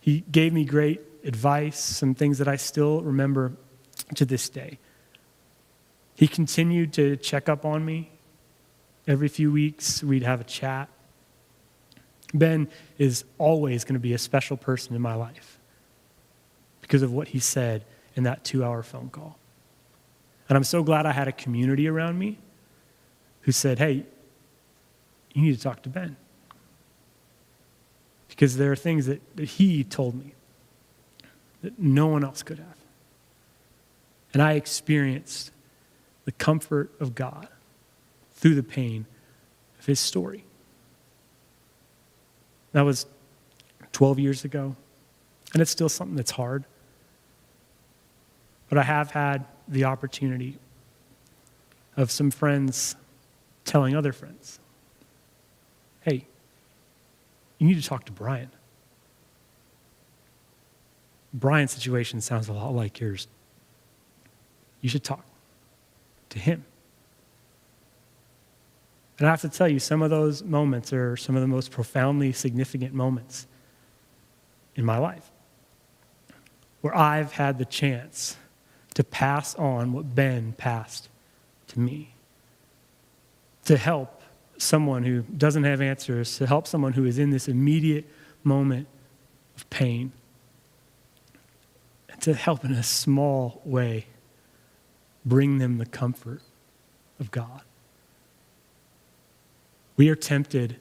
He 0.00 0.24
gave 0.30 0.52
me 0.52 0.64
great 0.64 1.00
advice, 1.24 1.78
some 1.78 2.14
things 2.14 2.38
that 2.38 2.48
I 2.48 2.56
still 2.56 3.00
remember 3.00 3.52
to 4.14 4.24
this 4.24 4.48
day. 4.48 4.78
He 6.14 6.28
continued 6.28 6.92
to 6.94 7.16
check 7.16 7.48
up 7.48 7.64
on 7.64 7.84
me. 7.84 8.10
Every 9.06 9.28
few 9.28 9.50
weeks, 9.50 10.02
we'd 10.02 10.22
have 10.22 10.40
a 10.40 10.44
chat. 10.44 10.88
Ben 12.34 12.68
is 12.98 13.24
always 13.38 13.84
going 13.84 13.94
to 13.94 14.00
be 14.00 14.12
a 14.12 14.18
special 14.18 14.56
person 14.56 14.94
in 14.94 15.00
my 15.00 15.14
life 15.14 15.58
because 16.80 17.02
of 17.02 17.12
what 17.12 17.28
he 17.28 17.38
said 17.38 17.84
in 18.16 18.24
that 18.24 18.44
two 18.44 18.64
hour 18.64 18.82
phone 18.82 19.08
call. 19.08 19.38
And 20.48 20.56
I'm 20.56 20.64
so 20.64 20.82
glad 20.82 21.06
I 21.06 21.12
had 21.12 21.28
a 21.28 21.32
community 21.32 21.88
around 21.88 22.18
me 22.18 22.38
who 23.42 23.52
said, 23.52 23.78
hey, 23.78 24.04
you 25.32 25.42
need 25.42 25.56
to 25.56 25.62
talk 25.62 25.82
to 25.82 25.88
Ben. 25.88 26.16
Because 28.28 28.56
there 28.56 28.72
are 28.72 28.76
things 28.76 29.06
that, 29.06 29.20
that 29.36 29.44
he 29.44 29.84
told 29.84 30.14
me 30.14 30.34
that 31.62 31.78
no 31.78 32.08
one 32.08 32.24
else 32.24 32.42
could 32.42 32.58
have. 32.58 32.76
And 34.32 34.42
I 34.42 34.54
experienced 34.54 35.52
the 36.24 36.32
comfort 36.32 36.90
of 37.00 37.14
God 37.14 37.48
through 38.32 38.56
the 38.56 38.62
pain 38.62 39.06
of 39.78 39.86
his 39.86 40.00
story. 40.00 40.44
That 42.74 42.82
was 42.82 43.06
12 43.92 44.18
years 44.18 44.44
ago, 44.44 44.74
and 45.52 45.62
it's 45.62 45.70
still 45.70 45.88
something 45.88 46.16
that's 46.16 46.32
hard. 46.32 46.64
But 48.68 48.78
I 48.78 48.82
have 48.82 49.12
had 49.12 49.44
the 49.68 49.84
opportunity 49.84 50.58
of 51.96 52.10
some 52.10 52.32
friends 52.32 52.96
telling 53.64 53.94
other 53.94 54.12
friends, 54.12 54.58
hey, 56.00 56.26
you 57.58 57.68
need 57.68 57.80
to 57.80 57.88
talk 57.88 58.06
to 58.06 58.12
Brian. 58.12 58.50
Brian's 61.32 61.70
situation 61.70 62.20
sounds 62.20 62.48
a 62.48 62.52
lot 62.52 62.74
like 62.74 62.98
yours. 62.98 63.28
You 64.80 64.88
should 64.88 65.04
talk 65.04 65.24
to 66.30 66.40
him. 66.40 66.64
And 69.18 69.28
I 69.28 69.30
have 69.30 69.42
to 69.42 69.48
tell 69.48 69.68
you, 69.68 69.78
some 69.78 70.02
of 70.02 70.10
those 70.10 70.42
moments 70.42 70.92
are 70.92 71.16
some 71.16 71.36
of 71.36 71.42
the 71.42 71.48
most 71.48 71.70
profoundly 71.70 72.32
significant 72.32 72.94
moments 72.94 73.46
in 74.74 74.84
my 74.84 74.98
life 74.98 75.30
where 76.80 76.94
I've 76.94 77.32
had 77.32 77.58
the 77.58 77.64
chance 77.64 78.36
to 78.94 79.02
pass 79.02 79.54
on 79.54 79.92
what 79.92 80.14
Ben 80.14 80.52
passed 80.52 81.08
to 81.68 81.80
me, 81.80 82.14
to 83.64 83.76
help 83.76 84.22
someone 84.58 85.02
who 85.02 85.22
doesn't 85.22 85.64
have 85.64 85.80
answers, 85.80 86.36
to 86.38 86.46
help 86.46 86.66
someone 86.66 86.92
who 86.92 87.06
is 87.06 87.18
in 87.18 87.30
this 87.30 87.48
immediate 87.48 88.04
moment 88.42 88.86
of 89.56 89.68
pain, 89.70 90.12
and 92.10 92.20
to 92.20 92.34
help 92.34 92.64
in 92.64 92.72
a 92.72 92.82
small 92.82 93.62
way 93.64 94.06
bring 95.24 95.58
them 95.58 95.78
the 95.78 95.86
comfort 95.86 96.42
of 97.18 97.30
God. 97.30 97.62
We 99.96 100.08
are 100.08 100.16
tempted 100.16 100.76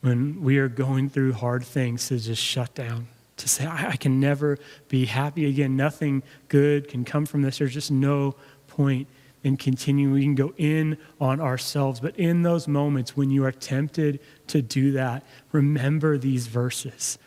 when 0.00 0.42
we 0.42 0.58
are 0.58 0.68
going 0.68 1.08
through 1.08 1.32
hard 1.32 1.64
things 1.64 2.08
to 2.08 2.18
just 2.18 2.42
shut 2.42 2.74
down, 2.74 3.08
to 3.36 3.48
say, 3.48 3.66
I, 3.66 3.90
I, 3.90 3.96
can 3.96 4.20
never 4.20 4.58
be 4.88 5.06
happy 5.06 5.46
again. 5.46 5.76
Nothing 5.76 6.22
good 6.48 6.88
can 6.88 7.04
come 7.04 7.26
from 7.26 7.42
this. 7.42 7.58
There's 7.58 7.74
just 7.74 7.90
no 7.90 8.36
point 8.68 9.08
in 9.42 9.56
continuing. 9.56 10.12
We 10.12 10.22
can 10.22 10.34
go 10.34 10.54
in 10.56 10.98
on 11.20 11.40
ourselves. 11.40 12.00
But 12.00 12.16
in 12.16 12.42
those 12.42 12.68
moments 12.68 13.16
when 13.16 13.30
you 13.30 13.44
are 13.44 13.52
tempted 13.52 14.20
to 14.48 14.62
do 14.62 14.92
that, 14.92 15.24
remember 15.50 16.16
these 16.16 16.46
verses. 16.46 17.18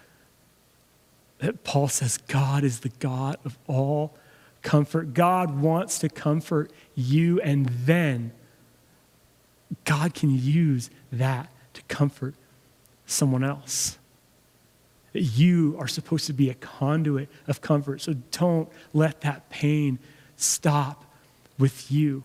That 1.39 1.63
Paul 1.63 1.88
says, 1.88 2.17
God 2.17 2.63
is 2.63 2.82
the 2.82 2.89
God 3.00 3.38
of 3.43 3.58
all 3.67 4.15
comfort. 4.62 5.13
God 5.13 5.60
wants 5.60 6.00
to 6.00 6.10
comfort 6.10 6.71
you, 6.95 7.41
and 7.41 7.65
then 7.65 8.32
God 9.86 10.13
can 10.13 10.30
use 10.30 10.89
that 11.12 11.50
to 11.74 11.82
comfort 11.84 12.36
someone 13.06 13.43
else. 13.43 13.97
You 15.13 15.76
are 15.78 15.88
supposed 15.88 16.28
to 16.28 16.34
be 16.34 16.50
a 16.50 16.54
conduit 16.54 17.30
of 17.47 17.62
comfort. 17.62 18.02
So 18.02 18.13
don't 18.32 18.69
let 18.93 19.21
that 19.21 19.50
pain 19.50 20.00
stop 20.38 21.04
with 21.60 21.91
you. 21.91 22.24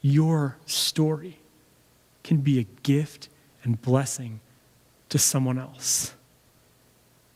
Your 0.00 0.56
story 0.66 1.38
can 2.24 2.38
be 2.38 2.58
a 2.58 2.66
gift 2.82 3.28
and 3.62 3.80
blessing 3.80 4.40
to 5.10 5.18
someone 5.18 5.58
else. 5.58 6.14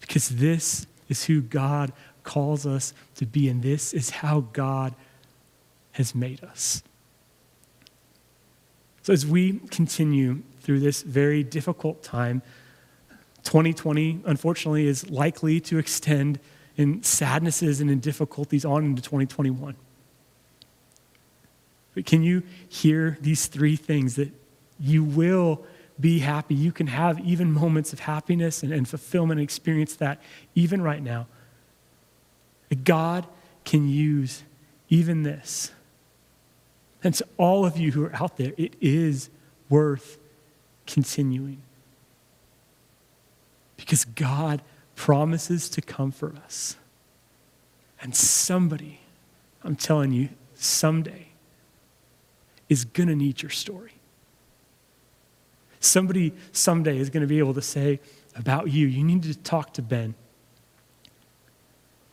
Because 0.01 0.31
this 0.31 0.87
is 1.09 1.25
who 1.25 1.43
God 1.43 1.93
calls 2.23 2.67
us 2.67 2.95
to 3.17 3.27
be, 3.27 3.49
and 3.49 3.63
this 3.63 3.93
is 3.93 4.11
how 4.11 4.41
God 4.53 4.95
has 5.93 6.15
made 6.15 6.43
us. 6.43 6.83
So, 9.07 9.13
as 9.13 9.25
we 9.25 9.61
continue 9.71 10.43
through 10.63 10.81
this 10.81 11.03
very 11.03 11.45
difficult 11.45 12.03
time, 12.03 12.43
2020, 13.45 14.23
unfortunately, 14.27 14.89
is 14.89 15.09
likely 15.09 15.61
to 15.61 15.79
extend 15.79 16.41
in 16.77 17.05
sadnesses 17.05 17.81
and 17.81 17.89
in 17.89 18.01
difficulties 18.01 18.65
on 18.65 18.85
into 18.85 19.01
2021. 19.01 19.77
But 21.95 22.05
can 22.05 22.25
you 22.25 22.43
hear 22.69 23.17
these 23.21 23.47
three 23.47 23.77
things 23.77 24.17
that 24.17 24.33
you 24.81 25.05
will 25.05 25.65
be 26.01 26.19
happy? 26.19 26.57
You 26.57 26.73
can 26.73 26.89
have 26.89 27.21
even 27.21 27.53
moments 27.53 27.93
of 27.93 28.01
happiness 28.01 28.65
and, 28.65 28.73
and 28.73 28.89
fulfillment 28.89 29.39
and 29.39 29.45
experience 29.45 29.95
that 29.95 30.21
even 30.57 30.83
right 30.83 31.01
now. 31.01 31.29
God 32.83 33.25
can 33.65 33.89
use 33.89 34.43
even 34.89 35.23
this 35.23 35.71
and 37.03 37.15
to 37.15 37.27
all 37.37 37.65
of 37.65 37.77
you 37.77 37.93
who 37.93 38.05
are 38.05 38.15
out 38.17 38.37
there, 38.37 38.53
it 38.57 38.75
is 38.81 39.31
worth 39.69 40.19
continuing. 40.87 41.63
Because 43.77 44.05
God 44.05 44.63
promises 44.95 45.69
to 45.71 45.83
comfort 45.83 46.37
us. 46.37 46.77
And 48.01 48.15
somebody, 48.15 49.01
I'm 49.63 49.77
telling 49.77 50.13
you, 50.13 50.31
someday 50.55 51.29
is 52.69 52.85
going 52.85 53.09
to 53.09 53.15
need 53.15 53.43
your 53.43 53.51
story. 53.51 53.93
Somebody 55.81 56.33
someday 56.53 56.99
is 56.99 57.11
going 57.11 57.21
to 57.21 57.27
be 57.27 57.39
able 57.39 57.55
to 57.55 57.63
say 57.63 58.01
about 58.35 58.71
you, 58.71 58.87
you 58.87 59.05
need 59.05 59.23
to 59.23 59.35
talk 59.35 59.73
to 59.75 59.83
Ben, 59.83 60.15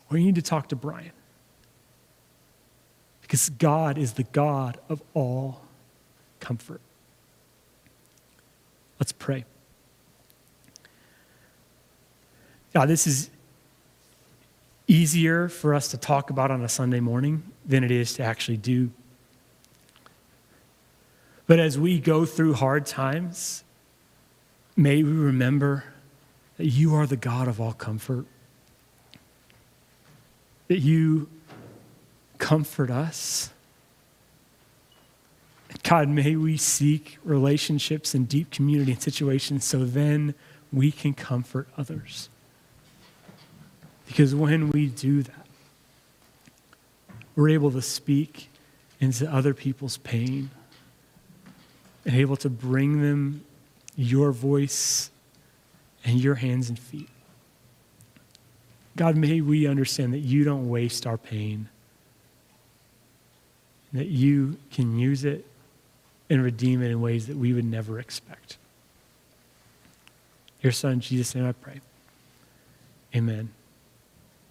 or 0.10 0.18
you 0.18 0.26
need 0.26 0.36
to 0.36 0.42
talk 0.42 0.70
to 0.70 0.76
Brian. 0.76 1.12
Because 3.34 3.50
God 3.50 3.98
is 3.98 4.14
the 4.14 4.26
God 4.26 4.78
of 4.90 5.02
all 5.16 5.64
comfort. 6.40 6.82
Let's 9.00 9.12
pray. 9.12 9.46
God, 12.76 12.90
this 12.90 13.08
is 13.08 13.32
easier 14.86 15.50
for 15.50 15.74
us 15.74 15.88
to 15.88 15.98
talk 15.98 16.30
about 16.30 16.52
on 16.52 16.64
a 16.64 16.70
Sunday 16.70 17.00
morning 17.00 17.42
than 17.66 17.84
it 17.84 17.90
is 17.90 18.14
to 18.14 18.24
actually 18.24 18.58
do. 18.58 18.92
But 21.48 21.58
as 21.58 21.80
we 21.80 22.00
go 22.00 22.26
through 22.26 22.54
hard 22.54 22.86
times, 22.86 23.64
may 24.76 25.02
we 25.02 25.12
remember 25.12 25.86
that 26.58 26.68
you 26.68 26.94
are 26.94 27.08
the 27.08 27.18
God 27.18 27.48
of 27.48 27.60
all 27.60 27.74
comfort, 27.74 28.28
that 30.68 30.82
you 30.82 31.30
comfort 32.44 32.92
us. 32.92 33.52
God, 35.82 36.10
may 36.10 36.36
we 36.36 36.58
seek 36.58 37.18
relationships 37.24 38.14
and 38.14 38.28
deep 38.28 38.52
community 38.52 38.92
and 38.92 39.02
situations 39.02 39.64
so 39.64 39.86
then 39.86 40.36
we 40.72 40.92
can 40.92 41.14
comfort 41.14 41.70
others. 41.78 42.28
Because 44.08 44.36
when 44.36 44.72
we 44.72 44.88
do 44.88 45.24
that, 45.24 45.48
we're 47.38 47.48
able 47.48 47.72
to 47.72 47.82
speak 47.82 48.50
into 49.00 49.26
other 49.34 49.54
people's 49.54 49.96
pain 49.96 50.52
and 52.04 52.14
able 52.14 52.36
to 52.36 52.50
bring 52.50 53.02
them 53.02 53.46
your 53.96 54.34
voice 54.34 55.12
and 56.04 56.20
your 56.20 56.36
hands 56.36 56.68
and 56.68 56.78
feet. 56.78 57.10
God, 58.98 59.16
may 59.16 59.40
we 59.40 59.66
understand 59.66 60.14
that 60.14 60.20
you 60.20 60.44
don't 60.44 60.68
waste 60.68 61.08
our 61.08 61.18
pain 61.18 61.70
that 63.94 64.08
you 64.08 64.58
can 64.72 64.98
use 64.98 65.24
it 65.24 65.46
and 66.30 66.44
redeem 66.44 66.82
it 66.82 66.90
in 66.90 67.00
ways 67.00 67.28
that 67.28 67.38
we 67.38 67.54
would 67.54 67.66
never 67.66 68.00
expect. 68.00 68.58
Your 70.62 70.72
son, 70.72 71.00
Jesus' 71.00 71.36
name 71.36 71.46
I 71.46 71.52
pray. 71.52 71.82
Amen. 73.16 73.50